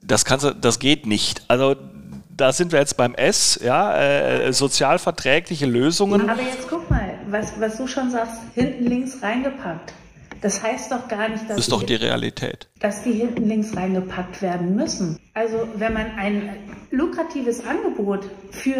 Das, 0.00 0.24
kannst 0.24 0.46
das 0.60 0.78
geht 0.78 1.06
nicht. 1.06 1.42
Also 1.48 1.74
da 2.38 2.52
sind 2.52 2.72
wir 2.72 2.78
jetzt 2.78 2.96
beim 2.96 3.14
S, 3.14 3.60
ja, 3.62 3.96
äh, 3.96 4.52
sozialverträgliche 4.52 5.66
Lösungen. 5.66 6.30
Aber 6.30 6.40
jetzt 6.40 6.68
guck 6.68 6.88
mal, 6.88 7.14
was, 7.28 7.60
was 7.60 7.76
du 7.76 7.86
schon 7.86 8.10
sagst, 8.10 8.40
hinten 8.54 8.86
links 8.86 9.22
reingepackt. 9.22 9.92
Das 10.40 10.62
heißt 10.62 10.92
doch 10.92 11.08
gar 11.08 11.28
nicht, 11.28 11.42
dass, 11.42 11.56
das 11.56 11.58
ist 11.58 11.72
doch 11.72 11.82
die, 11.82 11.96
Realität. 11.96 12.68
dass 12.78 13.02
die 13.02 13.12
hinten 13.12 13.48
links 13.48 13.76
reingepackt 13.76 14.40
werden 14.40 14.76
müssen. 14.76 15.18
Also 15.34 15.68
wenn 15.74 15.92
man 15.92 16.06
ein 16.16 16.50
lukratives 16.90 17.66
Angebot 17.66 18.24
für 18.52 18.76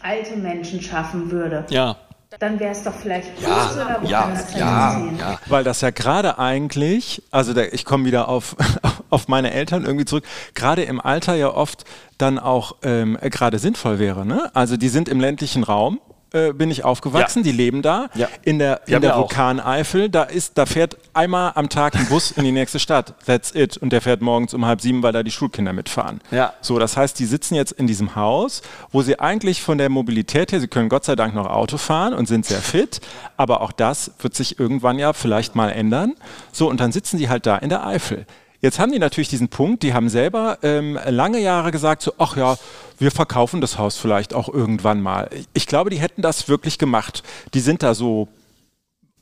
alte 0.00 0.36
Menschen 0.36 0.80
schaffen 0.80 1.30
würde, 1.30 1.66
ja. 1.68 1.96
Dann 2.38 2.58
wäre 2.58 2.72
es 2.72 2.82
doch 2.82 2.94
vielleicht 2.94 3.40
ja, 3.40 3.70
oder 3.72 4.00
ja, 4.08 4.32
ja, 4.56 5.02
ja, 5.18 5.38
Weil 5.46 5.64
das 5.64 5.80
ja 5.80 5.90
gerade 5.90 6.38
eigentlich, 6.38 7.22
also 7.30 7.52
der, 7.52 7.72
ich 7.72 7.84
komme 7.84 8.04
wieder 8.04 8.28
auf, 8.28 8.56
auf 9.10 9.28
meine 9.28 9.52
Eltern 9.52 9.84
irgendwie 9.84 10.04
zurück, 10.04 10.24
gerade 10.54 10.82
im 10.82 11.00
Alter 11.00 11.34
ja 11.34 11.48
oft 11.48 11.84
dann 12.18 12.38
auch 12.38 12.76
ähm, 12.82 13.18
gerade 13.22 13.58
sinnvoll 13.58 13.98
wäre. 13.98 14.26
Ne? 14.26 14.50
Also 14.54 14.76
die 14.76 14.88
sind 14.88 15.08
im 15.08 15.20
ländlichen 15.20 15.62
Raum 15.62 16.00
äh, 16.34 16.52
bin 16.52 16.70
ich 16.70 16.84
aufgewachsen, 16.84 17.44
ja. 17.44 17.44
die 17.44 17.52
leben 17.52 17.80
da. 17.80 18.08
Ja. 18.14 18.28
In 18.42 18.58
der, 18.58 18.86
in 18.86 19.00
der 19.00 19.16
Vulkaneifel, 19.16 20.08
da 20.08 20.24
ist, 20.24 20.58
da 20.58 20.66
fährt 20.66 20.96
einmal 21.12 21.52
am 21.54 21.68
Tag 21.68 21.94
ein 21.94 22.06
Bus 22.06 22.32
in 22.32 22.44
die 22.44 22.52
nächste 22.52 22.78
Stadt. 22.78 23.14
That's 23.24 23.54
it. 23.54 23.76
Und 23.76 23.92
der 23.92 24.00
fährt 24.00 24.20
morgens 24.20 24.52
um 24.52 24.66
halb 24.66 24.80
sieben, 24.80 25.02
weil 25.02 25.12
da 25.12 25.22
die 25.22 25.30
Schulkinder 25.30 25.72
mitfahren. 25.72 26.20
Ja. 26.30 26.52
So, 26.60 26.78
das 26.78 26.96
heißt, 26.96 27.18
die 27.18 27.26
sitzen 27.26 27.54
jetzt 27.54 27.72
in 27.72 27.86
diesem 27.86 28.16
Haus, 28.16 28.62
wo 28.90 29.02
sie 29.02 29.20
eigentlich 29.20 29.62
von 29.62 29.78
der 29.78 29.88
Mobilität 29.88 30.50
her, 30.50 30.60
sie 30.60 30.68
können 30.68 30.88
Gott 30.88 31.04
sei 31.04 31.14
Dank 31.14 31.34
noch 31.34 31.46
Auto 31.46 31.78
fahren 31.78 32.14
und 32.14 32.26
sind 32.26 32.44
sehr 32.44 32.60
fit, 32.60 33.00
aber 33.36 33.60
auch 33.60 33.72
das 33.72 34.10
wird 34.18 34.34
sich 34.34 34.58
irgendwann 34.58 34.98
ja 34.98 35.12
vielleicht 35.12 35.54
mal 35.54 35.70
ändern. 35.70 36.14
So, 36.52 36.68
und 36.68 36.80
dann 36.80 36.90
sitzen 36.90 37.16
sie 37.16 37.28
halt 37.28 37.46
da 37.46 37.56
in 37.56 37.68
der 37.68 37.86
Eifel. 37.86 38.26
Jetzt 38.64 38.78
haben 38.78 38.92
die 38.92 38.98
natürlich 38.98 39.28
diesen 39.28 39.48
Punkt, 39.48 39.82
die 39.82 39.92
haben 39.92 40.08
selber 40.08 40.56
ähm, 40.62 40.98
lange 41.04 41.38
Jahre 41.38 41.70
gesagt, 41.70 42.00
so, 42.00 42.14
ach 42.16 42.34
ja, 42.34 42.56
wir 42.98 43.10
verkaufen 43.10 43.60
das 43.60 43.76
Haus 43.76 43.98
vielleicht 43.98 44.32
auch 44.32 44.48
irgendwann 44.48 45.02
mal. 45.02 45.28
Ich 45.52 45.66
glaube, 45.66 45.90
die 45.90 45.98
hätten 46.00 46.22
das 46.22 46.48
wirklich 46.48 46.78
gemacht. 46.78 47.22
Die 47.52 47.60
sind 47.60 47.82
da 47.82 47.92
so 47.92 48.26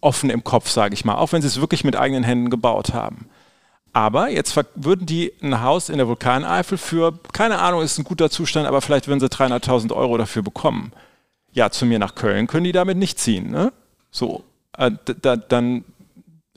offen 0.00 0.30
im 0.30 0.44
Kopf, 0.44 0.70
sage 0.70 0.94
ich 0.94 1.04
mal, 1.04 1.16
auch 1.16 1.32
wenn 1.32 1.42
sie 1.42 1.48
es 1.48 1.60
wirklich 1.60 1.82
mit 1.82 1.96
eigenen 1.96 2.22
Händen 2.22 2.50
gebaut 2.50 2.94
haben. 2.94 3.26
Aber 3.92 4.28
jetzt 4.28 4.56
würden 4.76 5.06
die 5.06 5.32
ein 5.42 5.60
Haus 5.60 5.88
in 5.88 5.98
der 5.98 6.06
Vulkaneifel 6.06 6.78
für, 6.78 7.18
keine 7.32 7.58
Ahnung, 7.58 7.82
ist 7.82 7.98
ein 7.98 8.04
guter 8.04 8.30
Zustand, 8.30 8.68
aber 8.68 8.80
vielleicht 8.80 9.08
würden 9.08 9.18
sie 9.18 9.26
300.000 9.26 9.92
Euro 9.92 10.18
dafür 10.18 10.42
bekommen. 10.42 10.92
Ja, 11.50 11.70
zu 11.70 11.84
mir 11.84 11.98
nach 11.98 12.14
Köln 12.14 12.46
können 12.46 12.62
die 12.62 12.70
damit 12.70 12.96
nicht 12.96 13.18
ziehen. 13.18 13.50
Ne? 13.50 13.72
So, 14.12 14.44
äh, 14.78 14.92
da, 15.20 15.34
dann 15.34 15.84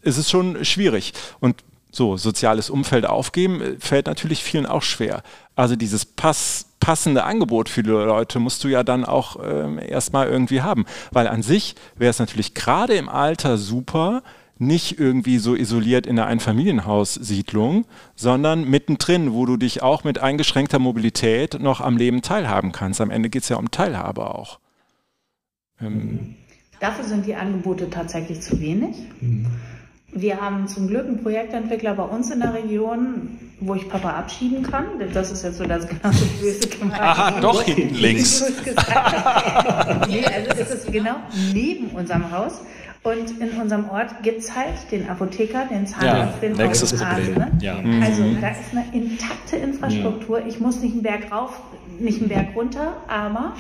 ist 0.04 0.17
es 0.17 0.30
schon 0.30 0.63
schwierig. 0.63 1.13
Und 1.39 1.63
so, 1.96 2.18
soziales 2.18 2.70
Umfeld 2.70 3.06
aufgeben 3.06 3.62
äh, 3.62 3.76
fällt 3.80 4.08
natürlich 4.08 4.44
vielen 4.44 4.66
auch 4.66 4.82
schwer. 4.82 5.24
Also 5.56 5.76
dieses 5.76 6.06
Pass, 6.06 6.68
passende 6.80 7.24
Angebot 7.24 7.70
für 7.70 7.84
die 7.84 7.90
Leute 7.90 8.40
musst 8.40 8.64
du 8.64 8.68
ja 8.68 8.84
dann 8.84 9.06
auch 9.06 9.38
ähm, 9.44 9.80
erstmal 9.80 10.28
irgendwie 10.28 10.62
haben. 10.62 10.86
Weil 11.12 11.28
an 11.28 11.42
sich 11.42 11.76
wäre 11.96 12.12
es 12.12 12.20
natürlich 12.20 12.54
gerade 12.54 12.96
im 12.96 13.10
Alter 13.10 13.58
super, 13.58 14.22
nicht 14.58 15.00
irgendwie 15.00 15.38
so 15.38 15.56
isoliert 15.56 16.08
in 16.08 16.18
einer 16.18 16.28
Einfamilienhaussiedlung, 16.28 17.86
sondern 18.16 18.70
mittendrin, 18.70 19.34
wo 19.34 19.46
du 19.46 19.58
dich 19.58 19.82
auch 19.84 20.04
mit 20.04 20.20
eingeschränkter 20.20 20.80
Mobilität 20.80 21.60
noch 21.60 21.82
am 21.82 21.98
Leben 21.98 22.22
teilhaben 22.22 22.72
kannst. 22.72 23.02
Am 23.02 23.12
Ende 23.12 23.30
geht 23.30 23.44
es 23.44 23.50
ja 23.50 23.58
um 23.58 23.72
Teilhabe 23.72 24.34
auch. 24.34 24.60
Ähm. 25.82 26.36
Dafür 26.80 27.06
sind 27.06 27.26
die 27.26 27.36
Angebote 27.36 27.90
tatsächlich 27.90 28.42
zu 28.42 28.60
wenig. 28.60 28.98
Mhm. 29.22 29.48
Wir 30.17 30.39
haben 30.39 30.65
zum 30.69 30.88
Glück 30.88 31.06
einen 31.08 31.21
Projektentwickler 31.21 31.93
bei 31.93 32.04
uns 32.04 32.32
in 32.32 32.39
der 32.39 32.54
Region, 32.54 33.38
wo 33.60 33.75
ich 33.75 33.89
Papa 33.89 34.12
abschieben 34.12 34.63
kann. 34.63 34.86
Das 35.13 35.30
ist 35.30 35.43
jetzt 35.43 35.58
so 35.58 35.65
das 35.65 35.86
ganze 35.89 36.25
böse 36.41 36.69
gemeint. 36.69 37.01
Aha, 37.01 37.41
doch 37.41 37.62
hinten 37.62 37.95
links. 37.95 38.41
nee, 40.08 40.23
also 40.25 40.51
es 40.58 40.71
ist 40.71 40.91
genau 40.91 41.17
neben 41.54 41.88
unserem 41.88 42.32
Haus. 42.32 42.62
Und 43.06 43.39
in 43.39 43.52
unserem 43.62 43.88
Ort 43.91 44.24
gibt 44.24 44.39
es 44.39 44.56
halt 44.56 44.74
den 44.91 45.08
Apotheker, 45.08 45.68
den 45.70 45.86
Zahnarzt, 45.86 46.41
ja, 46.41 46.50
den 46.50 46.58
nächstes 46.58 47.00
Problem. 47.00 47.36
Ne? 47.36 47.52
Ja. 47.62 47.76
Also 48.04 48.24
da 48.41 48.50
ist 48.50 48.72
eine 48.72 48.86
intakte 48.94 49.58
Infrastruktur. 49.58 50.39
Ja. 50.39 50.48
Ich 50.48 50.60
muss 50.60 50.82
nicht 50.82 50.94
einen 50.94 51.04
Berg 51.04 51.32
rauf, 51.32 51.62
nicht 52.00 52.20
einen 52.20 52.30
Berg 52.30 52.56
runter, 52.56 52.94
aber 53.08 53.54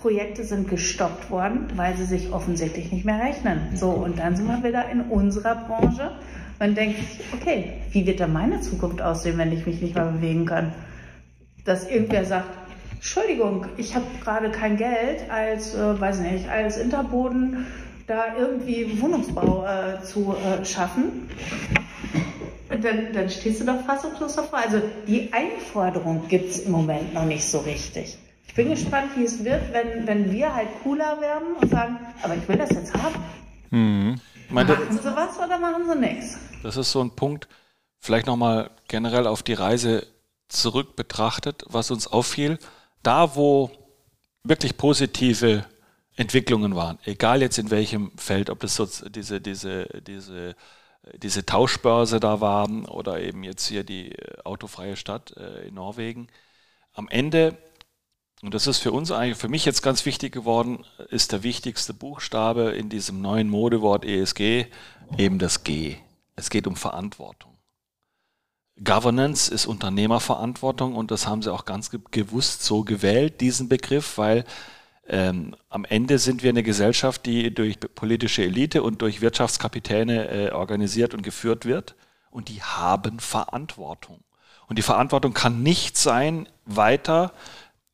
Projekte 0.00 0.42
sind 0.42 0.68
gestoppt 0.68 1.30
worden, 1.30 1.68
weil 1.76 1.96
sie 1.96 2.06
sich 2.06 2.32
offensichtlich 2.32 2.90
nicht 2.90 3.04
mehr 3.04 3.20
rechnen. 3.20 3.60
So, 3.76 3.90
und 3.90 4.18
dann 4.18 4.34
sind 4.34 4.48
wir 4.48 4.64
wieder 4.64 4.90
in 4.90 5.02
unserer 5.02 5.54
Branche. 5.54 6.10
Man 6.58 6.74
denkt, 6.74 6.98
okay, 7.32 7.74
wie 7.92 8.04
wird 8.04 8.18
da 8.18 8.26
meine 8.26 8.62
Zukunft 8.62 9.00
aussehen, 9.00 9.38
wenn 9.38 9.52
ich 9.52 9.64
mich 9.64 9.80
nicht 9.80 9.94
mehr 9.94 10.06
bewegen 10.06 10.44
kann? 10.44 10.72
Dass 11.64 11.88
irgendwer 11.88 12.24
sagt, 12.24 12.48
Entschuldigung, 12.94 13.66
ich 13.76 13.94
habe 13.94 14.06
gerade 14.24 14.50
kein 14.50 14.76
Geld 14.76 15.30
als, 15.30 15.76
äh, 15.76 16.00
weiß 16.00 16.18
nicht, 16.18 16.48
als 16.48 16.78
Interboden 16.78 17.64
da 18.08 18.36
irgendwie 18.36 19.00
Wohnungsbau 19.00 19.66
äh, 19.66 20.02
zu 20.02 20.34
äh, 20.34 20.64
schaffen, 20.64 21.28
dann, 22.70 23.12
dann 23.12 23.30
stehst 23.30 23.60
du 23.60 23.66
doch 23.66 23.84
fassungslos 23.84 24.34
davor. 24.34 24.58
Also 24.58 24.80
die 25.06 25.32
Einforderung 25.32 26.26
gibt 26.28 26.50
es 26.50 26.60
im 26.60 26.72
Moment 26.72 27.14
noch 27.14 27.24
nicht 27.24 27.44
so 27.44 27.58
richtig. 27.58 28.18
Ich 28.46 28.54
bin 28.54 28.70
gespannt, 28.70 29.10
wie 29.16 29.24
es 29.24 29.44
wird, 29.44 29.72
wenn, 29.72 30.06
wenn 30.06 30.32
wir 30.32 30.54
halt 30.54 30.68
cooler 30.82 31.20
werden 31.20 31.54
und 31.60 31.70
sagen, 31.70 31.98
aber 32.22 32.34
ich 32.34 32.48
will 32.48 32.56
das 32.56 32.70
jetzt 32.70 32.94
haben. 32.94 33.14
Mhm. 33.70 34.20
Meine, 34.48 34.72
machen 34.72 34.98
sie 35.00 35.14
was 35.14 35.38
oder 35.38 35.58
machen 35.58 35.84
sie 35.86 35.98
nichts? 35.98 36.38
Das 36.62 36.76
ist 36.78 36.90
so 36.90 37.02
ein 37.02 37.10
Punkt, 37.10 37.46
vielleicht 38.00 38.26
nochmal 38.26 38.70
generell 38.88 39.26
auf 39.26 39.42
die 39.42 39.52
Reise 39.52 40.06
zurück 40.48 40.96
betrachtet, 40.96 41.64
was 41.68 41.90
uns 41.90 42.06
auffiel. 42.06 42.58
Da, 43.02 43.36
wo 43.36 43.70
wirklich 44.44 44.78
positive 44.78 45.64
Entwicklungen 46.18 46.74
waren. 46.74 46.98
Egal 47.04 47.42
jetzt 47.42 47.58
in 47.58 47.70
welchem 47.70 48.10
Feld, 48.16 48.50
ob 48.50 48.58
das 48.60 48.74
so 48.74 48.86
diese, 49.08 49.40
diese, 49.40 49.86
diese, 50.04 50.56
diese 51.14 51.46
Tauschbörse 51.46 52.18
da 52.18 52.40
war 52.40 52.68
oder 52.88 53.20
eben 53.20 53.44
jetzt 53.44 53.66
hier 53.68 53.84
die 53.84 54.12
äh, 54.12 54.42
autofreie 54.44 54.96
Stadt 54.96 55.36
äh, 55.36 55.68
in 55.68 55.74
Norwegen. 55.74 56.26
Am 56.92 57.08
Ende, 57.08 57.56
und 58.42 58.52
das 58.52 58.66
ist 58.66 58.78
für 58.78 58.90
uns 58.90 59.12
eigentlich, 59.12 59.38
für 59.38 59.48
mich 59.48 59.64
jetzt 59.64 59.80
ganz 59.82 60.04
wichtig 60.06 60.32
geworden, 60.32 60.84
ist 61.08 61.30
der 61.30 61.44
wichtigste 61.44 61.94
Buchstabe 61.94 62.72
in 62.72 62.88
diesem 62.88 63.20
neuen 63.20 63.48
Modewort 63.48 64.04
ESG 64.04 64.66
eben 65.16 65.38
das 65.38 65.62
G. 65.62 65.96
Es 66.34 66.50
geht 66.50 66.66
um 66.66 66.74
Verantwortung. 66.74 67.56
Governance 68.82 69.52
ist 69.52 69.66
Unternehmerverantwortung 69.66 70.96
und 70.96 71.12
das 71.12 71.28
haben 71.28 71.42
sie 71.42 71.52
auch 71.52 71.64
ganz 71.64 71.90
gewusst 72.10 72.62
so 72.64 72.82
gewählt, 72.82 73.40
diesen 73.40 73.68
Begriff, 73.68 74.18
weil 74.18 74.44
ähm, 75.08 75.56
am 75.70 75.84
Ende 75.86 76.18
sind 76.18 76.42
wir 76.42 76.50
eine 76.50 76.62
Gesellschaft, 76.62 77.24
die 77.24 77.54
durch 77.54 77.80
politische 77.80 78.42
Elite 78.42 78.82
und 78.82 79.00
durch 79.00 79.20
Wirtschaftskapitäne 79.20 80.28
äh, 80.28 80.50
organisiert 80.50 81.14
und 81.14 81.22
geführt 81.22 81.64
wird. 81.64 81.94
Und 82.30 82.48
die 82.50 82.62
haben 82.62 83.18
Verantwortung. 83.18 84.20
Und 84.68 84.78
die 84.78 84.82
Verantwortung 84.82 85.32
kann 85.32 85.62
nicht 85.62 85.96
sein, 85.96 86.46
weiter 86.66 87.32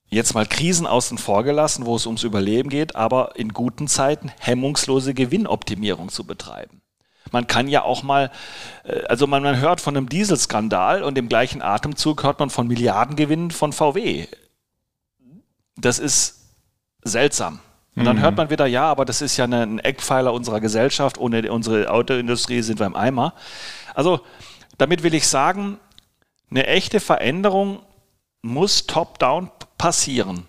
jetzt 0.08 0.34
mal 0.34 0.46
Krisen 0.46 0.86
außen 0.86 1.18
vor 1.18 1.44
gelassen, 1.44 1.86
wo 1.86 1.96
es 1.96 2.06
ums 2.06 2.24
Überleben 2.24 2.68
geht, 2.68 2.96
aber 2.96 3.36
in 3.36 3.52
guten 3.52 3.88
Zeiten 3.88 4.32
hemmungslose 4.38 5.14
Gewinnoptimierung 5.14 6.08
zu 6.08 6.24
betreiben. 6.24 6.82
Man 7.30 7.46
kann 7.46 7.68
ja 7.68 7.82
auch 7.82 8.02
mal, 8.02 8.30
äh, 8.84 9.04
also 9.04 9.26
man, 9.26 9.42
man 9.42 9.60
hört 9.60 9.80
von 9.80 9.96
einem 9.96 10.08
Dieselskandal 10.08 11.02
und 11.02 11.16
im 11.16 11.28
gleichen 11.28 11.62
Atemzug 11.62 12.22
hört 12.24 12.40
man 12.40 12.50
von 12.50 12.66
Milliardengewinnen 12.66 13.50
von 13.50 13.72
VW. 13.72 14.26
Das 15.76 15.98
ist 15.98 16.43
seltsam. 17.04 17.60
Und 17.96 18.04
dann 18.04 18.16
mhm. 18.16 18.22
hört 18.22 18.36
man 18.36 18.50
wieder, 18.50 18.66
ja, 18.66 18.90
aber 18.90 19.04
das 19.04 19.22
ist 19.22 19.36
ja 19.36 19.44
ein 19.44 19.78
Eckpfeiler 19.78 20.32
unserer 20.32 20.60
Gesellschaft. 20.60 21.16
Ohne 21.18 21.50
unsere 21.52 21.90
Autoindustrie 21.90 22.60
sind 22.62 22.80
wir 22.80 22.86
im 22.86 22.96
Eimer. 22.96 23.34
Also, 23.94 24.20
damit 24.78 25.04
will 25.04 25.14
ich 25.14 25.28
sagen, 25.28 25.78
eine 26.50 26.66
echte 26.66 26.98
Veränderung 26.98 27.80
muss 28.42 28.86
top-down 28.86 29.50
passieren 29.78 30.46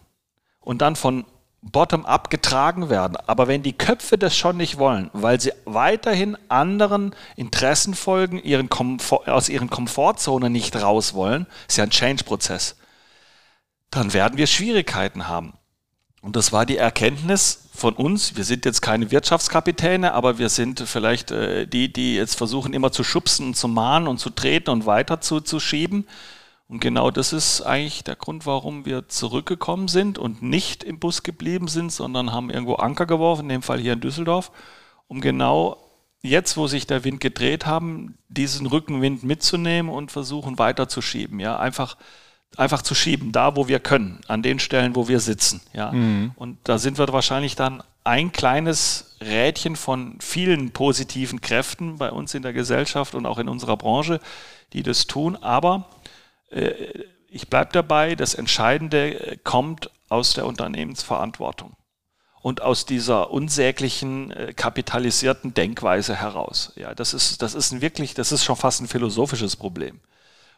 und 0.59 0.81
dann 0.81 0.95
von 0.95 1.25
bottom-up 1.61 2.29
getragen 2.29 2.89
werden. 2.89 3.17
Aber 3.27 3.47
wenn 3.47 3.63
die 3.63 3.73
Köpfe 3.73 4.17
das 4.17 4.35
schon 4.35 4.57
nicht 4.57 4.77
wollen, 4.77 5.09
weil 5.13 5.39
sie 5.39 5.51
weiterhin 5.65 6.37
anderen 6.47 7.15
Interessen 7.35 7.95
folgen, 7.95 8.39
ihren 8.39 8.69
Komfort, 8.69 9.27
aus 9.27 9.49
ihren 9.49 9.69
Komfortzonen 9.69 10.51
nicht 10.51 10.75
raus 10.75 11.13
wollen, 11.13 11.47
ist 11.67 11.77
ja 11.77 11.83
ein 11.83 11.89
Change-Prozess, 11.89 12.75
dann 13.89 14.13
werden 14.13 14.37
wir 14.37 14.47
Schwierigkeiten 14.47 15.27
haben. 15.27 15.53
Und 16.25 16.35
das 16.35 16.51
war 16.51 16.65
die 16.65 16.77
Erkenntnis 16.77 17.69
von 17.75 17.93
uns. 17.93 18.35
Wir 18.35 18.45
sind 18.45 18.65
jetzt 18.65 18.81
keine 18.81 19.11
Wirtschaftskapitäne, 19.11 20.15
aber 20.15 20.39
wir 20.39 20.49
sind 20.49 20.79
vielleicht 20.79 21.29
äh, 21.29 21.67
die, 21.67 21.93
die 21.93 22.15
jetzt 22.15 22.33
versuchen, 22.33 22.73
immer 22.73 22.91
zu 22.91 23.03
schubsen 23.03 23.49
und 23.49 23.53
zu 23.55 23.67
mahnen 23.67 24.07
und 24.07 24.17
zu 24.17 24.31
treten 24.31 24.71
und 24.71 24.87
weiter 24.87 25.21
zu, 25.21 25.39
zu 25.39 25.59
schieben. 25.59 26.07
Und 26.67 26.79
genau 26.79 27.11
das 27.11 27.31
ist 27.31 27.61
eigentlich 27.61 28.03
der 28.03 28.15
Grund, 28.15 28.47
warum 28.47 28.87
wir 28.87 29.07
zurückgekommen 29.07 29.87
sind 29.87 30.17
und 30.17 30.41
nicht 30.41 30.83
im 30.83 30.97
Bus 30.97 31.21
geblieben 31.21 31.67
sind, 31.67 31.91
sondern 31.91 32.31
haben 32.31 32.49
irgendwo 32.49 32.73
Anker 32.73 33.05
geworfen, 33.05 33.43
in 33.43 33.49
dem 33.49 33.61
Fall 33.61 33.77
hier 33.77 33.93
in 33.93 34.01
Düsseldorf, 34.01 34.51
um 35.07 35.21
genau 35.21 35.77
jetzt, 36.23 36.57
wo 36.57 36.65
sich 36.65 36.87
der 36.87 37.03
Wind 37.03 37.19
gedreht 37.19 37.67
haben, 37.67 38.17
diesen 38.29 38.65
Rückenwind 38.65 39.21
mitzunehmen 39.21 39.91
und 39.91 40.11
versuchen 40.11 40.57
weiterzuschieben. 40.57 41.39
Ja, 41.39 41.59
einfach 41.59 41.97
einfach 42.57 42.81
zu 42.81 42.95
schieben, 42.95 43.31
da 43.31 43.55
wo 43.55 43.67
wir 43.67 43.79
können, 43.79 44.21
an 44.27 44.41
den 44.41 44.59
Stellen, 44.59 44.95
wo 44.95 45.07
wir 45.07 45.19
sitzen. 45.19 45.61
Ja? 45.73 45.91
Mhm. 45.91 46.31
Und 46.35 46.57
da 46.63 46.77
sind 46.77 46.97
wir 46.97 47.07
wahrscheinlich 47.11 47.55
dann 47.55 47.83
ein 48.03 48.31
kleines 48.31 49.17
Rädchen 49.21 49.75
von 49.75 50.17
vielen 50.19 50.71
positiven 50.71 51.41
Kräften 51.41 51.97
bei 51.97 52.11
uns 52.11 52.33
in 52.33 52.43
der 52.43 52.53
Gesellschaft 52.53 53.15
und 53.15 53.25
auch 53.25 53.39
in 53.39 53.49
unserer 53.49 53.77
Branche, 53.77 54.19
die 54.73 54.83
das 54.83 55.07
tun. 55.07 55.35
Aber 55.37 55.89
äh, 56.51 56.71
ich 57.29 57.49
bleibe 57.49 57.71
dabei, 57.73 58.15
das 58.15 58.33
Entscheidende 58.33 59.39
kommt 59.43 59.89
aus 60.09 60.33
der 60.33 60.45
Unternehmensverantwortung 60.45 61.75
und 62.45 62.61
aus 62.61 62.85
dieser 62.85 63.31
unsäglichen 63.31 64.29
äh, 64.29 64.53
kapitalisierten 64.53 65.55
Denkweise 65.55 66.15
heraus. 66.15 66.73
Ja, 66.75 66.93
das 66.93 67.15
ist, 67.15 67.41
das 67.41 67.55
ist 67.55 67.71
ein 67.71 67.81
wirklich, 67.81 68.13
das 68.13 68.31
ist 68.31 68.43
schon 68.43 68.55
fast 68.55 68.81
ein 68.81 68.87
philosophisches 68.87 69.55
Problem. 69.55 69.99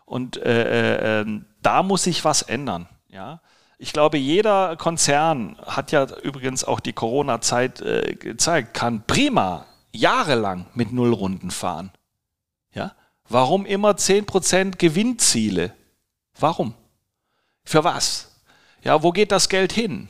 Und 0.08 0.38
äh, 0.38 1.20
äh, 1.20 1.22
ähm, 1.22 1.46
da 1.62 1.84
muss 1.84 2.04
sich 2.04 2.24
was 2.24 2.42
ändern. 2.42 2.88
Ja? 3.10 3.42
Ich 3.78 3.92
glaube, 3.92 4.18
jeder 4.18 4.78
Konzern 4.78 5.58
hat 5.66 5.92
ja 5.92 6.08
übrigens 6.24 6.64
auch 6.64 6.80
die 6.80 6.94
Corona-Zeit 6.94 7.82
äh, 7.82 8.16
gezeigt, 8.16 8.74
kann 8.74 9.04
prima 9.06 9.66
jahrelang 9.92 10.66
mit 10.76 10.94
Nullrunden 10.94 11.52
fahren. 11.52 11.92
Ja? 12.74 12.94
Warum 13.28 13.66
immer 13.66 13.92
10% 13.92 14.78
Gewinnziele? 14.78 15.74
Warum? 16.40 16.74
Für 17.66 17.84
was? 17.84 18.32
Ja, 18.84 19.04
wo 19.04 19.12
geht 19.12 19.34
das 19.34 19.50
Geld 19.50 19.74
hin? 19.74 20.08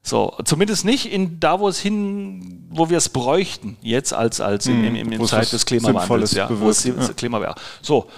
So, 0.00 0.34
zumindest 0.44 0.86
nicht 0.86 1.12
in 1.12 1.38
da, 1.38 1.60
wo 1.60 1.68
es 1.68 1.78
hin, 1.78 2.66
wo 2.70 2.88
wir 2.88 2.96
es 2.96 3.10
bräuchten, 3.10 3.76
jetzt 3.82 4.14
als, 4.14 4.40
als 4.40 4.66
in, 4.66 4.84
in, 4.84 4.96
in, 4.96 5.12
in 5.12 5.26
Zeit 5.26 5.52
des 5.52 5.66
Klimawandels, 5.66 6.32
ja, 6.32 6.48
wo 6.48 6.70
es 6.70 6.84
ja. 6.84 6.94
Klimawandel. 7.14 7.62
So, 7.82 8.08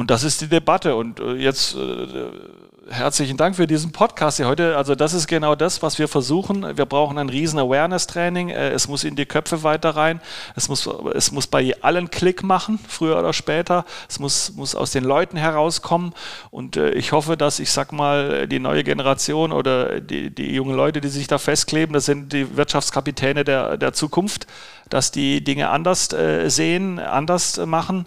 Und 0.00 0.10
das 0.10 0.24
ist 0.24 0.40
die 0.40 0.48
Debatte. 0.48 0.94
Und 0.94 1.20
äh, 1.20 1.34
jetzt 1.34 1.76
äh, 1.76 2.06
herzlichen 2.88 3.36
Dank 3.36 3.56
für 3.56 3.66
diesen 3.66 3.92
Podcast 3.92 4.38
hier 4.38 4.48
heute. 4.48 4.78
Also 4.78 4.94
das 4.94 5.12
ist 5.12 5.26
genau 5.26 5.54
das, 5.54 5.82
was 5.82 5.98
wir 5.98 6.08
versuchen. 6.08 6.78
Wir 6.78 6.86
brauchen 6.86 7.18
ein 7.18 7.28
riesen 7.28 7.58
Awareness-Training. 7.58 8.48
Äh, 8.48 8.70
es 8.70 8.88
muss 8.88 9.04
in 9.04 9.14
die 9.14 9.26
Köpfe 9.26 9.62
weiter 9.62 9.90
rein. 9.90 10.22
Es 10.56 10.70
muss, 10.70 10.88
es 11.12 11.32
muss 11.32 11.48
bei 11.48 11.76
allen 11.82 12.08
Klick 12.10 12.42
machen, 12.42 12.78
früher 12.88 13.18
oder 13.18 13.34
später. 13.34 13.84
Es 14.08 14.18
muss, 14.18 14.54
muss 14.54 14.74
aus 14.74 14.90
den 14.90 15.04
Leuten 15.04 15.36
herauskommen. 15.36 16.14
Und 16.50 16.78
äh, 16.78 16.92
ich 16.92 17.12
hoffe, 17.12 17.36
dass 17.36 17.58
ich 17.58 17.70
sag 17.70 17.92
mal, 17.92 18.48
die 18.48 18.58
neue 18.58 18.84
Generation 18.84 19.52
oder 19.52 20.00
die, 20.00 20.34
die 20.34 20.54
jungen 20.54 20.76
Leute, 20.76 21.02
die 21.02 21.08
sich 21.08 21.26
da 21.26 21.36
festkleben, 21.36 21.92
das 21.92 22.06
sind 22.06 22.32
die 22.32 22.56
Wirtschaftskapitäne 22.56 23.44
der, 23.44 23.76
der 23.76 23.92
Zukunft, 23.92 24.46
dass 24.88 25.10
die 25.10 25.44
Dinge 25.44 25.68
anders 25.68 26.10
äh, 26.14 26.48
sehen, 26.48 26.98
anders 26.98 27.58
machen. 27.66 28.06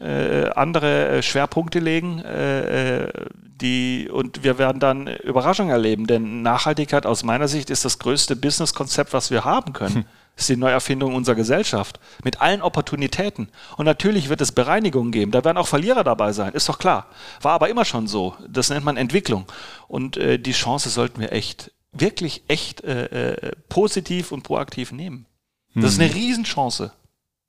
Äh, 0.00 0.50
andere 0.54 1.08
äh, 1.08 1.22
Schwerpunkte 1.22 1.78
legen, 1.78 2.18
äh, 2.20 3.12
die, 3.34 4.08
und 4.10 4.42
wir 4.42 4.56
werden 4.56 4.80
dann 4.80 5.06
Überraschungen 5.06 5.70
erleben, 5.70 6.06
denn 6.06 6.40
Nachhaltigkeit 6.42 7.04
aus 7.04 7.24
meiner 7.24 7.46
Sicht 7.46 7.68
ist 7.68 7.84
das 7.84 7.98
größte 7.98 8.34
Businesskonzept, 8.34 9.12
was 9.12 9.30
wir 9.30 9.44
haben 9.44 9.74
können. 9.74 9.94
Hm. 9.94 10.04
Das 10.34 10.44
ist 10.44 10.48
die 10.48 10.56
Neuerfindung 10.56 11.14
unserer 11.14 11.34
Gesellschaft 11.34 12.00
mit 12.24 12.40
allen 12.40 12.62
Opportunitäten. 12.62 13.50
Und 13.76 13.84
natürlich 13.84 14.30
wird 14.30 14.40
es 14.40 14.50
Bereinigungen 14.52 15.12
geben. 15.12 15.30
Da 15.30 15.44
werden 15.44 15.58
auch 15.58 15.68
Verlierer 15.68 16.04
dabei 16.04 16.32
sein, 16.32 16.54
ist 16.54 16.70
doch 16.70 16.78
klar. 16.78 17.06
War 17.42 17.52
aber 17.52 17.68
immer 17.68 17.84
schon 17.84 18.06
so. 18.06 18.34
Das 18.48 18.70
nennt 18.70 18.86
man 18.86 18.96
Entwicklung. 18.96 19.44
Und 19.88 20.16
äh, 20.16 20.38
die 20.38 20.52
Chance 20.52 20.88
sollten 20.88 21.20
wir 21.20 21.32
echt, 21.32 21.70
wirklich 21.92 22.44
echt 22.48 22.82
äh, 22.82 23.34
äh, 23.34 23.52
positiv 23.68 24.32
und 24.32 24.42
proaktiv 24.42 24.90
nehmen. 24.90 25.26
Das 25.74 25.82
hm. 25.82 25.90
ist 25.90 26.00
eine 26.00 26.14
Riesenchance. 26.14 26.92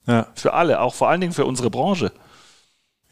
Ja. 0.06 0.28
Für 0.36 0.54
alle, 0.54 0.82
auch 0.82 0.94
vor 0.94 1.08
allen 1.08 1.22
Dingen 1.22 1.34
für 1.34 1.46
unsere 1.46 1.70
Branche. 1.70 2.12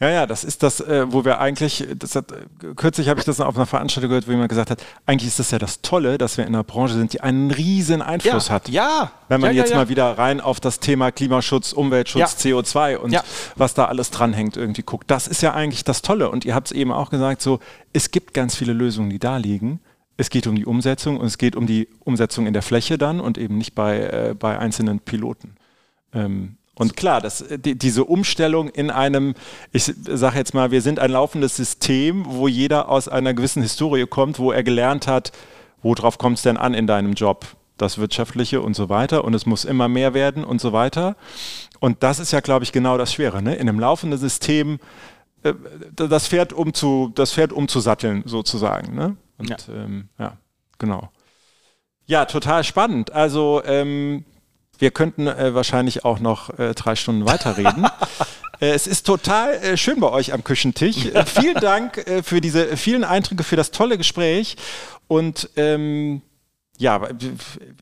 Ja, 0.02 0.10
ja, 0.10 0.26
das 0.26 0.42
ist 0.42 0.64
das, 0.64 0.80
äh, 0.80 1.06
wo 1.12 1.24
wir 1.24 1.38
eigentlich, 1.38 1.86
das 1.96 2.16
hat, 2.16 2.34
kürzlich 2.74 3.08
habe 3.08 3.20
ich 3.20 3.24
das 3.24 3.38
auf 3.40 3.54
einer 3.54 3.66
Veranstaltung 3.66 4.08
gehört, 4.08 4.26
wo 4.26 4.32
jemand 4.32 4.48
gesagt 4.48 4.72
hat, 4.72 4.82
eigentlich 5.06 5.28
ist 5.28 5.38
das 5.38 5.52
ja 5.52 5.60
das 5.60 5.80
Tolle, 5.80 6.18
dass 6.18 6.36
wir 6.38 6.44
in 6.44 6.56
einer 6.56 6.64
Branche 6.64 6.94
sind, 6.94 7.12
die 7.12 7.20
einen 7.20 7.52
riesen 7.52 8.02
Einfluss 8.02 8.48
ja, 8.48 8.54
hat. 8.54 8.68
Ja. 8.68 9.12
Wenn 9.28 9.40
man 9.40 9.54
ja, 9.54 9.62
jetzt 9.62 9.70
ja, 9.70 9.76
mal 9.76 9.88
wieder 9.88 10.18
rein 10.18 10.40
auf 10.40 10.58
das 10.58 10.80
Thema 10.80 11.12
Klimaschutz, 11.12 11.72
Umweltschutz, 11.72 12.34
CO2 12.34 12.96
und 12.96 13.16
was 13.54 13.74
da 13.74 13.84
alles 13.84 14.10
dranhängt 14.10 14.56
irgendwie 14.56 14.82
guckt. 14.82 15.08
Das 15.08 15.28
ist 15.28 15.40
ja 15.40 15.54
eigentlich 15.54 15.84
das 15.84 16.02
Tolle. 16.02 16.30
Und 16.30 16.44
ihr 16.44 16.56
habt 16.56 16.66
es 16.66 16.72
eben 16.72 16.90
auch 16.90 17.10
gesagt, 17.10 17.40
so, 17.40 17.60
es 17.92 18.10
gibt 18.10 18.34
ganz 18.34 18.56
viele 18.56 18.72
Lösungen, 18.72 19.08
die 19.08 19.20
da 19.20 19.36
liegen. 19.36 19.78
Es 20.16 20.30
geht 20.30 20.48
um 20.48 20.56
die 20.56 20.66
Umsetzung 20.66 21.16
und 21.20 21.26
es 21.26 21.38
geht 21.38 21.54
um 21.54 21.68
die 21.68 21.86
Umsetzung 22.00 22.48
in 22.48 22.54
der 22.54 22.62
Fläche 22.62 22.98
dann 22.98 23.20
und 23.20 23.38
eben 23.38 23.56
nicht 23.56 23.76
bei, 23.76 24.00
äh, 24.00 24.34
bei 24.36 24.58
einzelnen 24.58 24.98
Piloten. 24.98 25.54
Ähm, 26.12 26.56
und 26.82 26.96
klar, 26.96 27.20
das, 27.20 27.44
die, 27.48 27.78
diese 27.78 28.02
Umstellung 28.02 28.68
in 28.68 28.90
einem, 28.90 29.34
ich 29.70 29.84
sage 29.84 30.36
jetzt 30.36 30.52
mal, 30.52 30.72
wir 30.72 30.82
sind 30.82 30.98
ein 30.98 31.12
laufendes 31.12 31.54
System, 31.54 32.24
wo 32.26 32.48
jeder 32.48 32.88
aus 32.88 33.06
einer 33.06 33.34
gewissen 33.34 33.62
Historie 33.62 34.04
kommt, 34.06 34.40
wo 34.40 34.50
er 34.50 34.64
gelernt 34.64 35.06
hat, 35.06 35.30
worauf 35.80 36.18
kommt 36.18 36.38
es 36.38 36.42
denn 36.42 36.56
an 36.56 36.74
in 36.74 36.88
deinem 36.88 37.12
Job? 37.12 37.46
Das 37.76 37.98
Wirtschaftliche 37.98 38.60
und 38.60 38.74
so 38.74 38.88
weiter. 38.88 39.22
Und 39.22 39.32
es 39.32 39.46
muss 39.46 39.64
immer 39.64 39.86
mehr 39.86 40.12
werden 40.12 40.44
und 40.44 40.60
so 40.60 40.72
weiter. 40.72 41.14
Und 41.78 42.02
das 42.02 42.18
ist 42.18 42.32
ja, 42.32 42.40
glaube 42.40 42.64
ich, 42.64 42.72
genau 42.72 42.98
das 42.98 43.12
Schwere. 43.12 43.42
Ne? 43.42 43.54
In 43.54 43.68
einem 43.68 43.78
laufenden 43.78 44.18
System 44.18 44.80
äh, 45.44 45.54
das 45.94 46.26
Pferd 46.26 46.52
umzu, 46.52 47.12
das 47.14 47.32
Pferd 47.32 47.52
umzusatteln, 47.52 48.24
sozusagen. 48.26 48.96
Ne? 48.96 49.16
Und 49.38 49.50
ja. 49.50 49.56
Ähm, 49.72 50.08
ja, 50.18 50.36
genau. 50.78 51.10
Ja, 52.06 52.24
total 52.24 52.64
spannend. 52.64 53.12
Also 53.12 53.62
ähm, 53.64 54.24
wir 54.82 54.90
könnten 54.90 55.28
äh, 55.28 55.54
wahrscheinlich 55.54 56.04
auch 56.04 56.18
noch 56.18 56.58
äh, 56.58 56.74
drei 56.74 56.96
Stunden 56.96 57.24
weiterreden. 57.24 57.86
Äh, 58.60 58.74
es 58.74 58.86
ist 58.86 59.06
total 59.06 59.54
äh, 59.54 59.76
schön 59.76 59.98
bei 59.98 60.08
euch 60.10 60.32
am 60.32 60.44
Küchentisch. 60.44 61.06
Äh, 61.14 61.24
vielen 61.26 61.56
Dank 61.56 62.04
für 62.22 62.40
diese 62.40 62.76
vielen 62.76 63.02
Eindrücke, 63.02 63.42
für 63.42 63.56
das 63.56 63.72
tolle 63.72 63.98
Gespräch. 63.98 64.56
Und 65.08 65.50
ähm, 65.56 66.22
ja, 66.82 67.00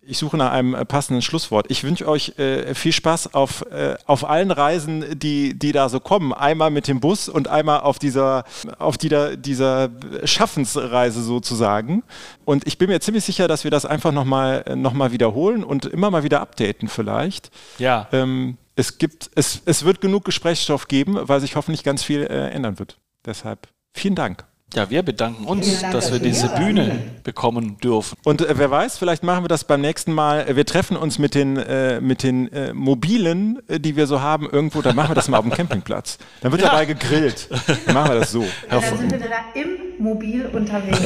ich 0.02 0.18
suche 0.18 0.36
nach 0.36 0.52
einem 0.52 0.74
äh, 0.74 0.84
passenden 0.84 1.22
Schlusswort. 1.22 1.66
Ich 1.70 1.82
wünsche 1.82 2.06
euch 2.06 2.38
äh, 2.38 2.74
viel 2.74 2.92
Spaß 2.92 3.32
auf, 3.32 3.62
äh, 3.70 3.96
auf 4.04 4.28
allen 4.28 4.50
Reisen, 4.50 5.18
die, 5.18 5.58
die 5.58 5.72
da 5.72 5.88
so 5.88 6.00
kommen. 6.00 6.34
Einmal 6.34 6.70
mit 6.70 6.86
dem 6.86 7.00
Bus 7.00 7.28
und 7.30 7.48
einmal 7.48 7.80
auf 7.80 7.98
dieser, 7.98 8.44
auf 8.78 8.98
dieser, 8.98 9.38
dieser 9.38 9.88
Schaffensreise 10.24 11.22
sozusagen. 11.22 12.02
Und 12.44 12.66
ich 12.66 12.76
bin 12.76 12.90
mir 12.90 13.00
ziemlich 13.00 13.24
sicher, 13.24 13.48
dass 13.48 13.64
wir 13.64 13.70
das 13.70 13.86
einfach 13.86 14.12
nochmal 14.12 14.64
noch 14.76 14.92
mal 14.92 15.12
wiederholen 15.12 15.64
und 15.64 15.86
immer 15.86 16.10
mal 16.10 16.22
wieder 16.22 16.42
updaten 16.42 16.88
vielleicht. 16.88 17.50
Ja. 17.78 18.06
Ähm, 18.12 18.58
es, 18.76 18.98
gibt, 18.98 19.30
es, 19.34 19.62
es 19.64 19.84
wird 19.84 20.02
genug 20.02 20.26
Gesprächsstoff 20.26 20.88
geben, 20.88 21.18
weil 21.22 21.40
sich 21.40 21.56
hoffentlich 21.56 21.84
ganz 21.84 22.02
viel 22.02 22.22
äh, 22.22 22.50
ändern 22.50 22.78
wird. 22.78 22.98
Deshalb 23.24 23.68
vielen 23.94 24.14
Dank. 24.14 24.44
Ja, 24.74 24.88
wir 24.88 25.02
bedanken 25.02 25.46
uns, 25.46 25.80
Dank, 25.80 25.92
dass 25.92 26.12
wir 26.12 26.20
diese 26.20 26.48
Bühne 26.48 26.96
bekommen 27.24 27.78
dürfen. 27.78 28.16
Und 28.22 28.40
äh, 28.40 28.56
wer 28.56 28.70
weiß, 28.70 28.98
vielleicht 28.98 29.24
machen 29.24 29.42
wir 29.42 29.48
das 29.48 29.64
beim 29.64 29.80
nächsten 29.80 30.12
Mal. 30.12 30.54
Wir 30.54 30.64
treffen 30.64 30.96
uns 30.96 31.18
mit 31.18 31.34
den, 31.34 31.56
äh, 31.56 32.00
mit 32.00 32.22
den 32.22 32.52
äh, 32.52 32.72
Mobilen, 32.72 33.60
äh, 33.66 33.80
die 33.80 33.96
wir 33.96 34.06
so 34.06 34.20
haben, 34.20 34.48
irgendwo. 34.48 34.80
Dann 34.80 34.94
machen 34.94 35.10
wir 35.10 35.14
das 35.16 35.28
mal 35.28 35.38
auf 35.38 35.44
dem 35.44 35.52
Campingplatz. 35.52 36.18
Dann 36.40 36.52
wird 36.52 36.62
ja. 36.62 36.68
dabei 36.68 36.84
gegrillt. 36.84 37.48
Dann 37.86 37.94
machen 37.94 38.12
wir 38.12 38.20
das 38.20 38.30
so. 38.30 38.44
Dann 38.68 38.80
sind 38.82 39.10
wir 39.10 39.18
da 39.18 39.60
im 39.60 40.02
Mobil 40.02 40.46
unterwegs. 40.46 41.00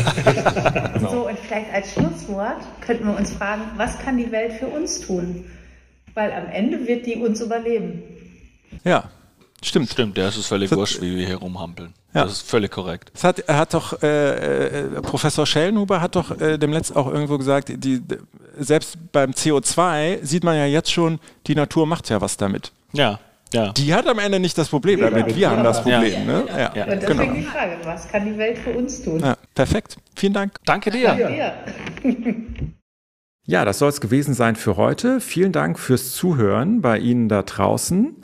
genau. 0.94 1.10
So, 1.10 1.28
und 1.28 1.38
vielleicht 1.38 1.72
als 1.72 1.92
Schlusswort 1.92 2.60
könnten 2.82 3.06
wir 3.06 3.16
uns 3.16 3.30
fragen, 3.32 3.62
was 3.76 3.98
kann 3.98 4.18
die 4.18 4.30
Welt 4.30 4.52
für 4.52 4.66
uns 4.66 5.00
tun? 5.00 5.46
Weil 6.12 6.32
am 6.32 6.48
Ende 6.48 6.86
wird 6.86 7.06
die 7.06 7.16
uns 7.16 7.40
überleben. 7.40 8.02
Ja, 8.84 9.10
stimmt. 9.66 9.90
Stimmt, 9.90 10.16
der 10.16 10.28
ist 10.28 10.36
es 10.36 10.46
völlig 10.46 10.70
wurscht, 10.72 11.00
wie 11.00 11.16
wir 11.16 11.26
hier 11.26 11.36
rumhampeln. 11.36 11.94
Ja. 12.14 12.24
Das 12.24 12.32
ist 12.32 12.48
völlig 12.48 12.70
korrekt. 12.70 13.10
Das 13.12 13.24
hat, 13.24 13.40
er 13.40 13.56
hat 13.56 13.74
doch, 13.74 14.02
äh, 14.02 14.80
äh, 14.80 15.02
Professor 15.02 15.46
Schellenhuber 15.46 16.00
hat 16.00 16.16
doch 16.16 16.40
äh, 16.40 16.58
dem 16.58 16.72
letzten 16.72 16.96
auch 16.96 17.06
irgendwo 17.06 17.38
gesagt, 17.38 17.72
die, 17.76 18.02
selbst 18.58 18.96
beim 19.12 19.32
CO2 19.32 20.24
sieht 20.24 20.44
man 20.44 20.56
ja 20.56 20.66
jetzt 20.66 20.92
schon, 20.92 21.18
die 21.46 21.54
Natur 21.54 21.86
macht 21.86 22.08
ja 22.10 22.20
was 22.20 22.36
damit. 22.36 22.72
Ja. 22.92 23.18
Ja. 23.52 23.72
Die 23.72 23.94
hat 23.94 24.08
am 24.08 24.18
Ende 24.18 24.40
nicht 24.40 24.58
das 24.58 24.68
Problem 24.68 25.00
damit, 25.00 25.36
wir 25.36 25.50
haben 25.50 25.62
das 25.62 25.82
Problem. 25.82 26.12
Ja. 26.12 26.24
Ne? 26.24 26.44
Ja. 26.48 26.72
Ja. 26.74 26.84
Und 26.84 27.02
deswegen 27.02 27.18
genau. 27.18 27.34
die 27.34 27.42
Frage, 27.42 27.78
was 27.84 28.08
kann 28.08 28.24
die 28.24 28.36
Welt 28.36 28.58
für 28.58 28.72
uns 28.72 29.02
tun? 29.02 29.20
Ja, 29.20 29.36
perfekt, 29.54 29.96
vielen 30.16 30.32
Dank. 30.32 30.56
Danke 30.64 30.90
dir. 30.90 31.08
Danke 31.08 31.28
dir. 32.02 32.34
Ja, 33.46 33.66
das 33.66 33.78
soll 33.78 33.90
es 33.90 34.00
gewesen 34.00 34.32
sein 34.32 34.56
für 34.56 34.78
heute. 34.78 35.20
Vielen 35.20 35.52
Dank 35.52 35.78
fürs 35.78 36.12
Zuhören 36.12 36.80
bei 36.80 36.98
Ihnen 36.98 37.28
da 37.28 37.42
draußen. 37.42 38.23